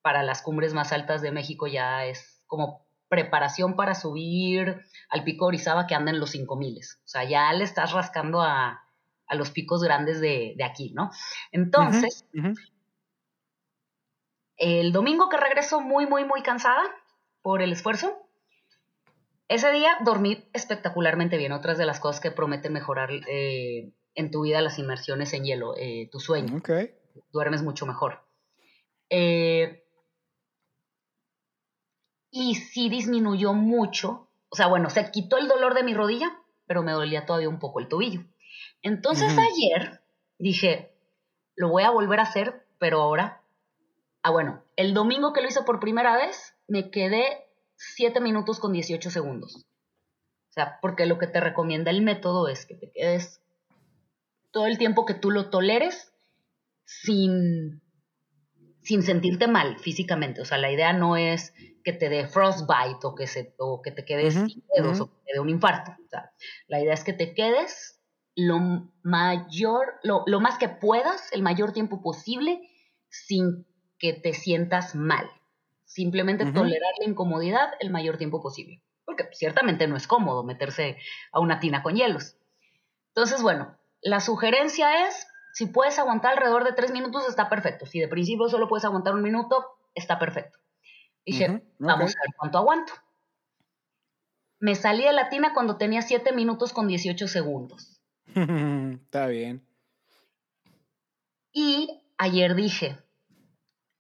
para 0.01 0.23
las 0.23 0.41
cumbres 0.41 0.73
más 0.73 0.93
altas 0.93 1.21
de 1.21 1.31
México, 1.31 1.67
ya 1.67 2.07
es 2.07 2.43
como 2.47 2.87
preparación 3.09 3.77
para 3.77 3.95
subir 3.95 4.83
al 5.11 5.25
pico 5.25 5.47
Orizaba 5.47 5.87
que 5.87 5.95
anda 5.95 6.11
en 6.11 6.21
los 6.21 6.35
5.000. 6.35 6.79
O 6.79 7.09
sea, 7.09 7.25
ya 7.25 7.53
le 7.53 7.65
estás 7.65 7.93
rascando 7.93 8.43
a, 8.43 8.83
a 9.27 9.35
los 9.35 9.51
picos 9.51 9.83
grandes 9.83 10.21
de, 10.21 10.55
de 10.57 10.65
aquí, 10.65 10.93
¿no? 10.95 11.11
Entonces, 11.53 12.25
el 14.57 14.93
domingo 14.93 15.29
que 15.29 15.37
regreso 15.37 15.81
muy, 15.81 16.07
muy, 16.07 16.25
muy 16.25 16.43
cansada 16.43 16.83
por 17.43 17.63
el 17.63 17.73
esfuerzo, 17.73 18.17
ese 19.49 19.73
día 19.73 19.97
dormí 20.05 20.45
espectacularmente 20.53 21.39
bien. 21.39 21.53
Otras 21.53 21.79
de 21.79 21.87
las 21.87 22.01
cosas 22.01 22.21
que 22.21 22.31
prometen 22.31 22.73
mejorar 22.73 23.11
eh, 23.29 23.93
en 24.15 24.31
tu 24.31 24.43
vida 24.43 24.61
las 24.61 24.79
inmersiones 24.79 25.33
en 25.33 25.45
hielo, 25.45 25.75
eh, 25.77 26.09
tu 26.13 26.21
sueño, 26.21 26.57
Ok. 26.57 26.71
duermes 27.33 27.63
mucho 27.63 27.87
mejor. 27.87 28.27
Eh, 29.11 29.85
y 32.31 32.57
sí 32.57 32.91
disminuyó 32.91 33.55
mucho, 33.55 34.29
o 34.51 34.57
sea, 34.57 34.67
bueno, 34.67 34.91
se 34.91 35.11
quitó 35.11 35.39
el 35.39 35.49
dolor 35.49 35.75
de 35.75 35.83
mi 35.83 35.95
rodilla, 35.95 36.37
pero 36.67 36.83
me 36.83 36.93
dolía 36.93 37.25
todavía 37.25 37.49
un 37.49 37.59
poco 37.59 37.81
el 37.81 37.89
tobillo. 37.89 38.21
Entonces 38.83 39.35
ayer 39.39 40.03
dije, 40.39 40.95
lo 41.57 41.71
voy 41.71 41.85
a 41.85 41.91
volver 41.91 42.21
a 42.21 42.25
hacer, 42.25 42.67
pero 42.79 43.01
ahora, 43.01 43.43
ah, 44.23 44.31
bueno, 44.31 44.63
el 44.77 44.93
domingo 44.93 45.33
que 45.33 45.41
lo 45.41 45.49
hice 45.49 45.63
por 45.63 45.81
primera 45.81 46.17
vez, 46.17 46.55
me 46.69 46.91
quedé 46.91 47.25
7 47.77 48.21
minutos 48.21 48.61
con 48.61 48.73
18 48.73 49.11
segundos. 49.11 49.57
O 49.57 50.53
sea, 50.53 50.79
porque 50.81 51.07
lo 51.07 51.19
que 51.19 51.27
te 51.27 51.41
recomienda 51.41 51.91
el 51.91 52.03
método 52.03 52.49
es 52.49 52.67
que 52.67 52.75
te 52.75 52.91
quedes 52.93 53.41
todo 54.51 54.67
el 54.67 54.79
tiempo 54.79 55.05
que 55.05 55.15
tú 55.15 55.31
lo 55.31 55.51
toleres 55.51 56.13
sin, 56.85 57.83
sin 58.83 59.03
sentirte 59.03 59.49
mal 59.49 59.79
físicamente. 59.79 60.41
O 60.41 60.45
sea, 60.45 60.59
la 60.59 60.71
idea 60.71 60.93
no 60.93 61.17
es 61.17 61.53
que 61.85 61.93
te 61.93 62.09
dé 62.09 62.27
frostbite 62.27 63.07
o 63.07 63.15
que, 63.15 63.27
se, 63.27 63.55
o 63.59 63.83
que 63.83 63.93
te 63.93 64.05
quedes 64.05 64.35
sin 64.35 64.65
dedos 64.75 65.01
o 65.01 65.11
que 65.11 65.17
te 65.27 65.33
dé 65.35 65.41
un 65.41 65.49
infarto. 65.49 65.93
O 66.05 66.09
sea, 66.09 66.33
la 66.67 66.81
idea 66.81 66.95
es 66.95 67.05
que 67.05 67.13
te 67.13 67.35
quedes 67.35 68.01
lo 68.35 68.91
mayor, 69.03 69.95
lo, 70.03 70.23
lo 70.27 70.41
más 70.41 70.59
que 70.59 70.69
puedas, 70.69 71.33
el 71.33 71.43
mayor 71.43 71.73
tiempo 71.73 72.03
posible, 72.03 72.61
sin 73.09 73.67
que 73.99 74.13
te 74.13 74.33
sientas 74.33 74.95
mal. 74.95 75.29
Simplemente 75.89 76.53
tolerar 76.53 76.93
la 77.01 77.07
incomodidad 77.07 77.71
el 77.81 77.91
mayor 77.91 78.19
tiempo 78.19 78.43
posible. 78.43 78.83
Porque 79.07 79.25
ciertamente 79.33 79.89
no 79.89 79.97
es 79.97 80.07
cómodo 80.07 80.45
meterse 80.45 80.99
a 81.33 81.41
una 81.41 81.61
tina 81.61 81.83
con 81.83 81.97
hielos. 81.97 82.37
Entonces, 83.09 83.43
bueno, 83.43 83.75
la 84.03 84.21
sugerencia 84.21 85.09
es, 85.09 85.27
si 85.55 85.67
puedes 85.67 85.99
aguantar 85.99 86.35
alrededor 86.35 86.65
de 86.65 86.75
tres 86.75 86.93
minutos, 86.93 87.27
está 87.27 87.49
perfecto. 87.49 87.87
Si 87.87 87.99
de 87.99 88.07
principio 88.07 88.49
solo 88.49 88.69
puedes 88.69 88.85
aguantar 88.85 89.15
un 89.15 89.23
minuto, 89.23 89.65
está 89.95 90.19
perfecto. 90.19 90.59
Dije, 91.25 91.63
vamos 91.79 92.15
a 92.17 92.21
ver 92.21 92.35
cuánto 92.37 92.59
aguanto. 92.59 92.93
Me 94.61 94.75
salí 94.75 95.05
de 95.05 95.13
la 95.13 95.31
tina 95.31 95.55
cuando 95.55 95.79
tenía 95.79 96.03
7 96.03 96.33
minutos 96.33 96.73
con 96.75 96.87
18 96.87 97.29
segundos. 97.29 98.01
Está 98.35 99.27
bien. 99.29 99.65
Y 101.53 102.03
ayer 102.19 102.55
dije, 102.55 102.99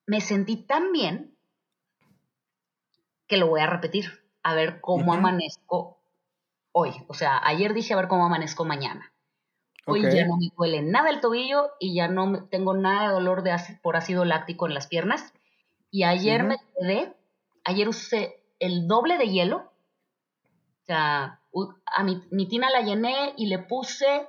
me 0.06 0.20
sentí 0.20 0.56
tan 0.56 0.92
bien 0.92 1.37
que 3.28 3.36
lo 3.36 3.46
voy 3.48 3.60
a 3.60 3.66
repetir, 3.66 4.24
a 4.42 4.54
ver 4.54 4.80
cómo 4.80 5.12
amanezco 5.18 5.98
hoy. 6.72 6.90
O 7.08 7.14
sea, 7.14 7.40
ayer 7.44 7.74
dije 7.74 7.94
a 7.94 7.96
ver 7.96 8.08
cómo 8.08 8.24
amanezco 8.26 8.64
mañana. 8.64 9.12
Hoy 9.86 10.02
ya 10.02 10.26
no 10.26 10.36
me 10.36 10.48
duele 10.56 10.82
nada 10.82 11.10
el 11.10 11.20
tobillo 11.20 11.70
y 11.80 11.94
ya 11.94 12.08
no 12.08 12.46
tengo 12.48 12.74
nada 12.74 13.08
de 13.08 13.14
dolor 13.14 13.42
de 13.42 13.52
ácido- 13.52 13.80
por 13.82 13.96
ácido 13.96 14.24
láctico 14.24 14.66
en 14.66 14.74
las 14.74 14.86
piernas. 14.86 15.32
Y 15.90 16.04
ayer 16.04 16.44
me 16.44 16.56
quedé, 16.78 17.14
ayer 17.64 17.88
usé 17.88 18.42
el 18.58 18.86
doble 18.86 19.16
de 19.18 19.28
hielo. 19.28 19.72
O 20.82 20.86
sea, 20.86 21.40
a 21.86 22.04
mi, 22.04 22.22
mi 22.30 22.46
tina 22.48 22.70
la 22.70 22.80
llené 22.82 23.34
y 23.36 23.46
le 23.46 23.58
puse 23.58 24.26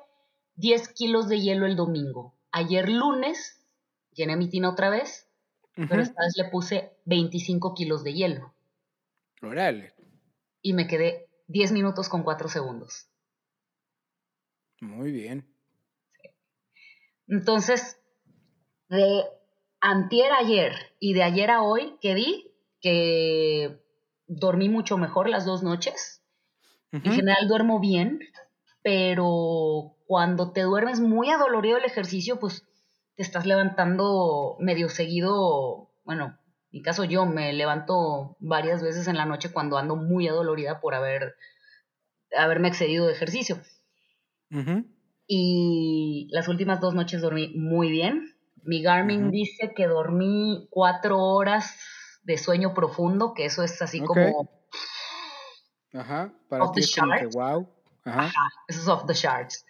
10 0.56 0.90
kilos 0.90 1.28
de 1.30 1.40
hielo 1.40 1.66
el 1.66 1.76
domingo. 1.76 2.34
Ayer 2.52 2.90
lunes 2.90 3.66
llené 4.14 4.36
mi 4.36 4.50
tina 4.50 4.70
otra 4.70 4.90
vez, 4.90 5.28
pero 5.88 6.02
esta 6.02 6.22
vez 6.24 6.34
le 6.38 6.46
puse 6.50 6.98
25 7.06 7.74
kilos 7.74 8.04
de 8.04 8.14
hielo. 8.14 8.54
Y 10.62 10.74
me 10.74 10.88
quedé 10.88 11.28
10 11.48 11.72
minutos 11.72 12.10
con 12.10 12.24
4 12.24 12.50
segundos. 12.50 13.10
Muy 14.82 15.12
bien. 15.12 15.48
Entonces, 17.28 18.00
de 18.90 19.24
antier 19.82 20.32
ayer 20.34 20.74
y 21.00 21.14
de 21.14 21.24
ayer 21.24 21.52
a 21.52 21.62
hoy, 21.62 21.98
que 22.02 22.14
vi 22.14 22.52
que 22.82 23.84
dormí 24.28 24.70
mucho 24.70 24.98
mejor 24.98 25.30
las 25.30 25.46
dos 25.46 25.64
noches. 25.64 26.24
En 26.92 27.04
general 27.04 27.48
duermo 27.48 27.80
bien, 27.80 28.20
pero 28.82 29.96
cuando 30.08 30.52
te 30.54 30.62
duermes 30.62 31.00
muy 31.00 31.30
adolorido 31.30 31.78
el 31.78 31.86
ejercicio, 31.86 32.40
pues 32.40 32.66
te 33.16 33.22
estás 33.22 33.46
levantando 33.46 34.56
medio 34.60 34.90
seguido. 34.90 35.92
Bueno, 36.04 36.39
en 36.39 36.39
mi 36.72 36.82
caso 36.82 37.04
yo 37.04 37.26
me 37.26 37.54
levanto 37.54 38.38
varias 38.40 38.82
veces 38.84 39.08
en 39.08 39.18
la 39.18 39.26
noche 39.26 39.52
cuando 39.52 39.78
ando 39.78 39.96
muy 39.96 40.28
adolorida 40.28 40.80
por 40.82 40.96
haber, 40.96 41.36
haberme 42.38 42.70
excedido 42.70 43.08
de 43.08 43.14
ejercicio. 43.14 43.62
ujú, 44.52 44.84
Y 45.28 46.28
las 46.32 46.48
últimas 46.48 46.82
dos 46.82 46.94
noches 46.94 47.22
dormí 47.22 47.54
muy 47.56 47.90
bien. 47.90 48.36
Mi 48.64 48.82
Garmin 48.82 49.30
ujú. 49.30 49.32
dice 49.32 49.74
que 49.76 49.88
dormí 49.88 50.68
cuatro 50.72 51.20
horas 51.20 51.76
de 52.24 52.38
sueño 52.38 52.74
profundo, 52.74 53.34
que 53.34 53.46
eso 53.46 53.64
es 53.64 53.82
así 53.82 54.02
Ok. 54.02 54.18
como 54.18 54.50
Ajá. 55.94 56.34
Para 56.48 56.72
ti 56.72 56.80
es 56.80 56.92
como 56.96 57.14
que 57.16 57.28
wow. 57.28 57.68
Ajá. 58.04 58.26
Ajá, 58.26 58.42
eso 58.68 58.82
es 58.82 58.88
off 58.88 59.06
the 59.08 59.14
charts. 59.14 59.66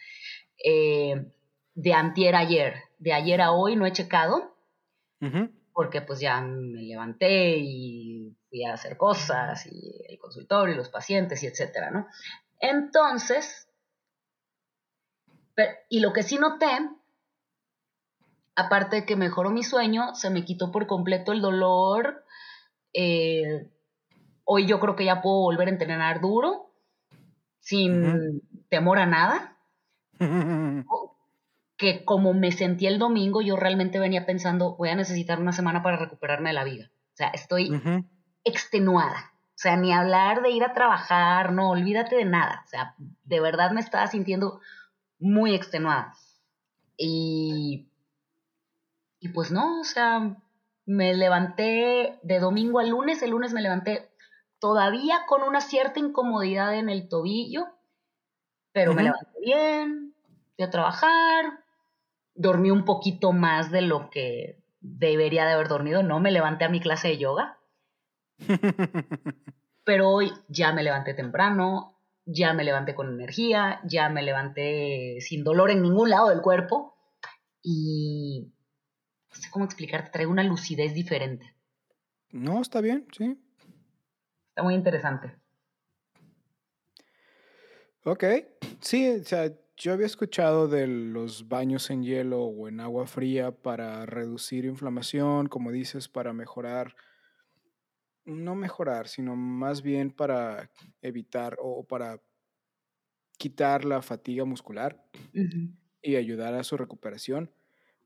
Eh, 0.64 1.16
de 1.76 1.94
antier 1.94 2.36
ayer, 2.36 2.76
de 3.00 3.14
ayer 3.14 3.42
a 3.42 3.52
hoy 3.52 3.76
no 3.76 3.86
he 3.86 3.92
checado, 3.94 4.56
Ujú, 5.22 5.52
porque 5.80 6.02
pues 6.02 6.20
ya 6.20 6.42
me 6.42 6.82
levanté 6.82 7.56
y 7.58 8.36
fui 8.50 8.66
a 8.66 8.74
hacer 8.74 8.98
cosas, 8.98 9.66
y 9.66 10.04
el 10.10 10.20
consultorio, 10.20 10.74
y 10.74 10.78
los 10.78 10.90
pacientes, 10.90 11.42
y 11.42 11.48
etcétera, 11.48 11.90
¿no? 11.90 12.06
Entonces, 12.60 13.70
y 15.88 16.02
lo 16.02 16.12
que 16.12 16.24
sí 16.24 16.38
noté 16.38 16.68
aparte 18.58 18.98
de 18.98 19.06
que 19.06 19.16
mejoró 19.16 19.52
mi 19.52 19.64
sueño, 19.64 20.16
se 20.16 20.30
me 20.30 20.44
quitó 20.44 20.70
por 20.70 20.86
completo 20.86 21.32
el 21.32 21.40
dolor. 21.40 22.26
Eh, 22.94 23.72
hoy 24.44 24.68
yo 24.68 24.82
creo 24.82 24.98
que 24.98 25.06
ya 25.06 25.22
puedo 25.22 25.40
volver 25.40 25.70
a 25.70 25.72
entrenar 25.72 26.20
duro, 26.20 26.74
sin 27.62 28.42
temor 28.68 29.00
a 29.00 29.06
nada. 29.06 29.58
Que 31.80 32.06
como 32.06 32.36
me 32.36 32.52
sentí 32.52 32.86
el 32.86 33.00
domingo, 33.00 33.42
yo 33.42 33.56
realmente 33.56 33.98
venía 33.98 34.28
pensando, 34.28 34.76
voy 34.76 34.90
a 34.90 34.96
necesitar 34.96 35.40
una 35.40 35.52
semana 35.52 35.82
para 35.82 35.98
recuperarme 35.98 36.50
de 36.50 36.54
la 36.54 36.64
vida. 36.64 36.92
O 37.14 37.16
sea, 37.16 37.30
estoy 37.30 37.72
extenuada. 38.44 39.32
O 39.34 39.62
sea, 39.62 39.76
ni 39.76 39.92
hablar 39.92 40.44
de 40.44 40.52
ir 40.52 40.64
a 40.64 40.74
trabajar, 40.74 41.52
no, 41.52 41.72
olvídate 41.72 42.16
de 42.16 42.26
nada. 42.26 42.62
O 42.66 42.70
sea, 42.70 42.96
de 42.98 43.40
verdad 43.42 43.72
me 43.72 43.82
estaba 43.82 44.06
sintiendo 44.06 44.62
muy 45.18 45.56
extenuada. 45.56 46.14
Y, 46.96 47.90
y 49.20 49.30
pues 49.30 49.52
no, 49.52 49.82
o 49.82 49.84
sea, 49.84 50.38
me 50.86 51.14
levanté 51.14 52.20
de 52.24 52.40
domingo 52.40 52.80
a 52.80 52.84
lunes, 52.84 53.22
el 53.22 53.32
lunes 53.32 53.54
me 53.54 53.62
levanté 53.62 54.10
todavía 54.60 55.26
con 55.28 55.44
una 55.44 55.62
cierta 55.62 56.00
incomodidad 56.00 56.76
en 56.76 56.90
el 56.90 57.08
tobillo, 57.08 57.68
pero 58.72 58.94
me 58.94 59.04
levanté 59.04 59.40
bien, 59.42 60.14
fui 60.56 60.66
a 60.66 60.70
trabajar, 60.70 61.64
dormí 62.40 62.72
un 62.72 62.86
poquito 62.86 63.34
más 63.34 63.70
de 63.70 63.82
lo 63.82 64.10
que 64.10 64.64
debería 64.80 65.46
de 65.46 65.52
haber 65.52 65.68
dormido, 65.68 66.04
no 66.04 66.22
me 66.22 66.32
levanté 66.32 66.64
a 66.64 66.70
mi 66.70 66.80
clase 66.80 67.10
de 67.10 67.18
yoga, 67.18 67.60
pero 69.84 70.10
hoy 70.10 70.32
ya 70.48 70.72
me 70.72 70.82
levanté 70.82 71.14
temprano, 71.14 71.98
ya 72.26 72.54
me 72.54 72.64
levanté 72.64 72.96
con 72.96 73.10
energía, 73.10 73.82
ya 73.84 74.08
me 74.08 74.24
levanté 74.24 75.18
sin 75.20 75.44
dolor 75.44 75.70
en 75.70 75.82
ningún 75.82 76.10
lado 76.10 76.30
del 76.30 76.42
cuerpo 76.42 76.96
y 77.62 78.54
no 79.30 79.36
sé 79.36 79.50
cómo 79.52 79.66
explicarte, 79.66 80.12
traigo 80.12 80.32
una 80.32 80.44
lucidez 80.44 80.94
diferente. 80.94 81.54
No, 82.32 82.62
está 82.62 82.80
bien, 82.80 83.06
sí. 83.12 83.38
Está 84.48 84.64
muy 84.64 84.76
interesante. 84.76 85.36
Ok, 88.06 88.24
sí, 88.80 89.10
o 89.10 89.24
sea, 89.26 89.52
yo 89.80 89.94
había 89.94 90.06
escuchado 90.06 90.68
de 90.68 90.88
los 90.88 91.48
baños 91.48 91.90
en 91.90 92.04
hielo 92.04 92.44
o 92.44 92.68
en 92.68 92.82
agua 92.82 93.08
fría 93.08 93.52
para 93.52 94.06
reducir 94.06 94.66
inflamación, 94.66 95.48
como 95.48 95.72
dices, 95.72 96.10
para 96.10 96.34
mejorar, 96.34 96.96
no 98.26 98.56
mejorar, 98.56 99.08
sino 99.08 99.38
más 99.38 99.82
bien 99.82 100.12
para 100.12 100.70
evitar 101.02 101.56
o 101.62 101.86
para 101.86 102.22
quitar 103.38 103.86
la 103.86 104.02
fatiga 104.02 104.44
muscular 104.44 105.02
y 106.02 106.18
ayudar 106.18 106.56
a 106.56 106.66
su 106.66 106.76
recuperación. 106.76 107.50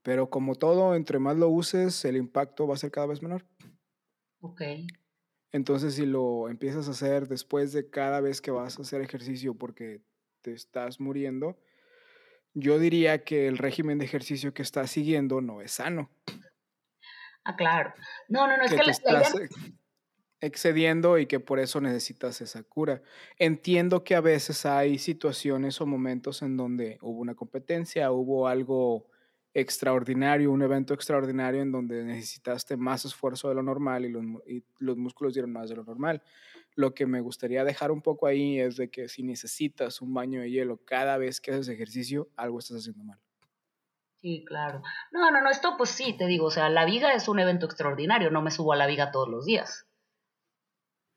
Pero 0.03 0.29
como 0.29 0.53
todo, 0.53 0.93
entre 0.93 1.17
más 1.17 1.37
lo 1.37 1.49
uses, 1.49 2.05
el 2.05 2.17
impacto 2.17 2.67
va 2.67 2.75
a 2.75 2.77
ser 2.77 2.91
cada 2.91 3.07
vez 3.07 3.23
menor. 3.23 3.47
Ok. 4.41 4.61
Entonces, 5.51 5.95
si 5.95 6.05
lo 6.05 6.49
empiezas 6.49 6.87
a 6.87 6.91
hacer 6.91 7.27
después 7.27 7.73
de 7.73 7.89
cada 7.89 8.21
vez 8.21 8.41
que 8.41 8.51
vas 8.51 8.77
a 8.77 8.83
hacer 8.83 9.01
ejercicio 9.01 9.55
porque 9.55 10.01
te 10.41 10.51
estás 10.51 10.99
muriendo, 10.99 11.57
yo 12.53 12.79
diría 12.79 13.23
que 13.23 13.47
el 13.47 13.57
régimen 13.57 13.97
de 13.97 14.05
ejercicio 14.05 14.53
que 14.53 14.61
estás 14.61 14.91
siguiendo 14.91 15.41
no 15.41 15.61
es 15.61 15.73
sano. 15.73 16.09
Ah, 17.43 17.55
claro. 17.55 17.93
No, 18.29 18.47
no, 18.47 18.57
no, 18.57 18.63
es 18.63 18.71
que, 18.71 18.77
te 18.77 18.85
la, 18.85 18.91
estás 18.91 19.33
excediendo 20.39 21.17
y 21.17 21.25
que 21.25 21.39
por 21.39 21.59
eso 21.59 21.79
necesitas 21.79 22.41
esa 22.41 22.63
cura. 22.63 23.01
Entiendo 23.37 24.03
que 24.03 24.15
a 24.15 24.21
veces 24.21 24.65
hay 24.65 24.97
situaciones 24.97 25.79
o 25.79 25.85
momentos 25.85 26.41
en 26.41 26.57
donde 26.57 26.97
hubo 27.01 27.21
una 27.21 27.35
competencia, 27.35 28.11
hubo 28.11 28.47
algo 28.47 29.07
extraordinario, 29.53 30.51
un 30.51 30.61
evento 30.61 30.93
extraordinario 30.93 31.61
en 31.61 31.71
donde 31.71 32.03
necesitaste 32.03 32.75
más 32.75 33.05
esfuerzo 33.05 33.49
de 33.49 33.55
lo 33.55 33.63
normal 33.63 34.03
y 34.05 34.09
los, 34.09 34.23
y 34.47 34.63
los, 34.79 34.97
músculos 34.97 35.33
dieron 35.33 35.51
más 35.51 35.69
de 35.69 35.75
lo 35.75 35.83
normal. 35.83 36.21
Lo 36.75 36.93
que 36.93 37.05
me 37.05 37.21
gustaría 37.21 37.63
dejar 37.63 37.91
un 37.91 38.01
poco 38.01 38.27
ahí 38.27 38.59
es 38.59 38.77
de 38.77 38.89
que 38.89 39.07
si 39.07 39.23
necesitas 39.23 40.01
un 40.01 40.13
baño 40.13 40.41
de 40.41 40.49
hielo 40.49 40.77
cada 40.85 41.17
vez 41.17 41.39
que 41.39 41.51
haces 41.51 41.69
ejercicio, 41.69 42.29
algo 42.35 42.59
estás 42.59 42.77
haciendo 42.77 43.03
mal. 43.03 43.19
Sí, 44.21 44.45
claro. 44.47 44.81
No, 45.11 45.31
no, 45.31 45.41
no, 45.41 45.49
esto 45.49 45.75
pues 45.77 45.89
sí, 45.89 46.15
te 46.17 46.27
digo, 46.27 46.45
o 46.45 46.51
sea, 46.51 46.69
la 46.69 46.85
viga 46.85 47.13
es 47.13 47.27
un 47.27 47.39
evento 47.39 47.65
extraordinario, 47.65 48.31
no 48.31 48.41
me 48.41 48.51
subo 48.51 48.73
a 48.73 48.77
la 48.77 48.87
viga 48.87 49.11
todos 49.11 49.27
los 49.27 49.45
días. 49.45 49.85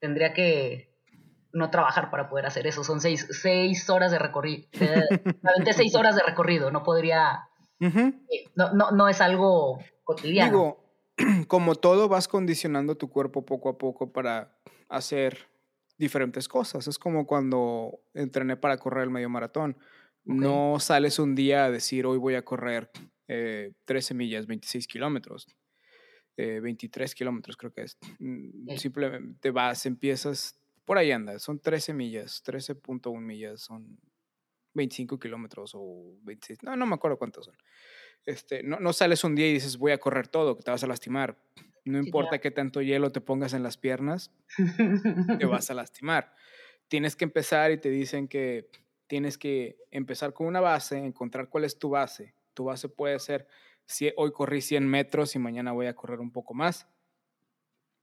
Tendría 0.00 0.34
que 0.34 0.92
no 1.52 1.70
trabajar 1.70 2.10
para 2.10 2.28
poder 2.28 2.46
hacer 2.46 2.66
eso, 2.66 2.84
son 2.84 3.00
seis, 3.00 3.26
seis 3.30 3.88
horas 3.88 4.10
de 4.10 4.18
recorrido, 4.18 4.66
eh, 4.72 5.04
seis 5.76 5.94
horas 5.94 6.16
de 6.16 6.22
recorrido, 6.22 6.70
no 6.70 6.82
podría 6.82 7.48
no, 7.78 8.72
no, 8.72 8.90
no 8.90 9.08
es 9.08 9.20
algo 9.20 9.78
cotidiano. 10.04 10.50
Digo, 10.50 11.46
como 11.48 11.74
todo, 11.74 12.08
vas 12.08 12.28
condicionando 12.28 12.96
tu 12.96 13.08
cuerpo 13.10 13.44
poco 13.44 13.68
a 13.68 13.78
poco 13.78 14.12
para 14.12 14.55
hacer 14.88 15.48
diferentes 15.98 16.48
cosas. 16.48 16.86
Es 16.86 16.98
como 16.98 17.26
cuando 17.26 18.00
entrené 18.14 18.56
para 18.56 18.78
correr 18.78 19.04
el 19.04 19.10
medio 19.10 19.28
maratón. 19.28 19.76
No 20.24 20.80
sales 20.80 21.20
un 21.20 21.36
día 21.36 21.66
a 21.66 21.70
decir, 21.70 22.04
hoy 22.04 22.18
voy 22.18 22.34
a 22.34 22.44
correr 22.44 22.90
13 23.26 24.12
eh, 24.12 24.16
millas, 24.16 24.46
26 24.46 24.88
kilómetros, 24.88 25.46
23 26.36 27.10
eh, 27.10 27.14
kilómetros 27.14 27.56
creo 27.56 27.72
que 27.72 27.82
es. 27.82 27.96
Mm, 28.18 28.76
simplemente 28.76 29.50
vas, 29.52 29.86
empiezas, 29.86 30.60
por 30.84 30.98
ahí 30.98 31.12
anda, 31.12 31.38
son 31.38 31.60
13 31.60 31.94
millas, 31.94 32.42
13.1 32.44 33.20
millas, 33.20 33.60
son 33.60 33.98
25 34.74 35.18
kilómetros 35.18 35.72
o 35.74 36.16
26, 36.22 36.64
no, 36.64 36.76
no 36.76 36.86
me 36.86 36.96
acuerdo 36.96 37.18
cuántos 37.18 37.46
son. 37.46 37.56
Este, 38.24 38.64
no, 38.64 38.80
no 38.80 38.92
sales 38.92 39.22
un 39.22 39.36
día 39.36 39.48
y 39.48 39.54
dices 39.54 39.76
voy 39.76 39.92
a 39.92 39.98
correr 39.98 40.26
todo, 40.26 40.56
que 40.56 40.62
te 40.64 40.72
vas 40.72 40.82
a 40.82 40.88
lastimar. 40.88 41.38
No 41.86 41.98
importa 41.98 42.40
qué 42.40 42.50
tanto 42.50 42.82
hielo 42.82 43.12
te 43.12 43.20
pongas 43.20 43.54
en 43.54 43.62
las 43.62 43.76
piernas, 43.76 44.32
te 45.38 45.46
vas 45.46 45.70
a 45.70 45.74
lastimar. 45.74 46.34
Tienes 46.88 47.14
que 47.14 47.24
empezar 47.24 47.70
y 47.70 47.78
te 47.78 47.90
dicen 47.90 48.26
que 48.26 48.68
tienes 49.06 49.38
que 49.38 49.78
empezar 49.92 50.32
con 50.32 50.48
una 50.48 50.60
base, 50.60 50.98
encontrar 50.98 51.48
cuál 51.48 51.62
es 51.62 51.78
tu 51.78 51.90
base. 51.90 52.34
Tu 52.54 52.64
base 52.64 52.88
puede 52.88 53.20
ser, 53.20 53.46
si 53.84 54.12
hoy 54.16 54.32
corrí 54.32 54.62
100 54.62 54.84
metros 54.84 55.36
y 55.36 55.38
mañana 55.38 55.70
voy 55.70 55.86
a 55.86 55.94
correr 55.94 56.18
un 56.18 56.32
poco 56.32 56.54
más. 56.54 56.88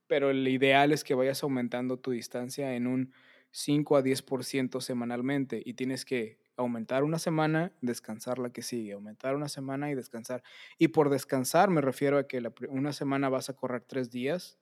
Pero 0.07 0.29
el 0.29 0.47
ideal 0.47 0.93
es 0.93 1.03
que 1.03 1.13
vayas 1.13 1.43
aumentando 1.43 1.99
tu 1.99 2.11
distancia 2.11 2.75
en 2.75 2.87
un 2.87 3.13
5 3.51 3.97
a 3.97 4.01
10% 4.01 4.79
semanalmente 4.79 5.61
y 5.63 5.73
tienes 5.73 6.05
que 6.05 6.39
aumentar 6.55 7.03
una 7.03 7.19
semana, 7.19 7.71
descansar 7.81 8.39
la 8.39 8.51
que 8.51 8.61
sigue, 8.61 8.93
aumentar 8.93 9.35
una 9.35 9.49
semana 9.49 9.89
y 9.91 9.95
descansar. 9.95 10.43
Y 10.77 10.89
por 10.89 11.09
descansar 11.09 11.69
me 11.69 11.81
refiero 11.81 12.17
a 12.17 12.27
que 12.27 12.41
una 12.69 12.93
semana 12.93 13.29
vas 13.29 13.49
a 13.49 13.55
correr 13.55 13.83
tres 13.83 14.11
días 14.11 14.59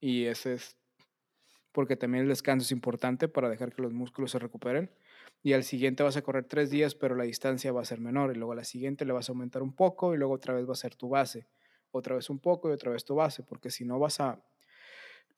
y 0.00 0.24
ese 0.24 0.54
es 0.54 0.76
porque 1.72 1.96
también 1.96 2.24
el 2.24 2.28
descanso 2.28 2.64
es 2.64 2.72
importante 2.72 3.28
para 3.28 3.48
dejar 3.48 3.72
que 3.72 3.82
los 3.82 3.92
músculos 3.92 4.30
se 4.32 4.38
recuperen. 4.38 4.90
Y 5.42 5.54
al 5.54 5.64
siguiente 5.64 6.02
vas 6.02 6.16
a 6.16 6.22
correr 6.22 6.44
tres 6.44 6.70
días, 6.70 6.94
pero 6.94 7.14
la 7.14 7.24
distancia 7.24 7.72
va 7.72 7.80
a 7.80 7.84
ser 7.84 8.00
menor. 8.00 8.30
Y 8.30 8.34
luego 8.34 8.52
a 8.52 8.56
la 8.56 8.64
siguiente 8.64 9.04
le 9.04 9.12
vas 9.12 9.28
a 9.28 9.32
aumentar 9.32 9.62
un 9.62 9.74
poco 9.74 10.14
y 10.14 10.18
luego 10.18 10.34
otra 10.34 10.54
vez 10.54 10.68
va 10.68 10.72
a 10.72 10.76
ser 10.76 10.94
tu 10.94 11.08
base. 11.08 11.48
Otra 11.90 12.14
vez 12.14 12.30
un 12.30 12.38
poco 12.38 12.68
y 12.68 12.72
otra 12.72 12.92
vez 12.92 13.04
tu 13.04 13.14
base, 13.14 13.42
porque 13.42 13.70
si 13.70 13.84
no 13.84 13.98
vas 13.98 14.20
a 14.20 14.42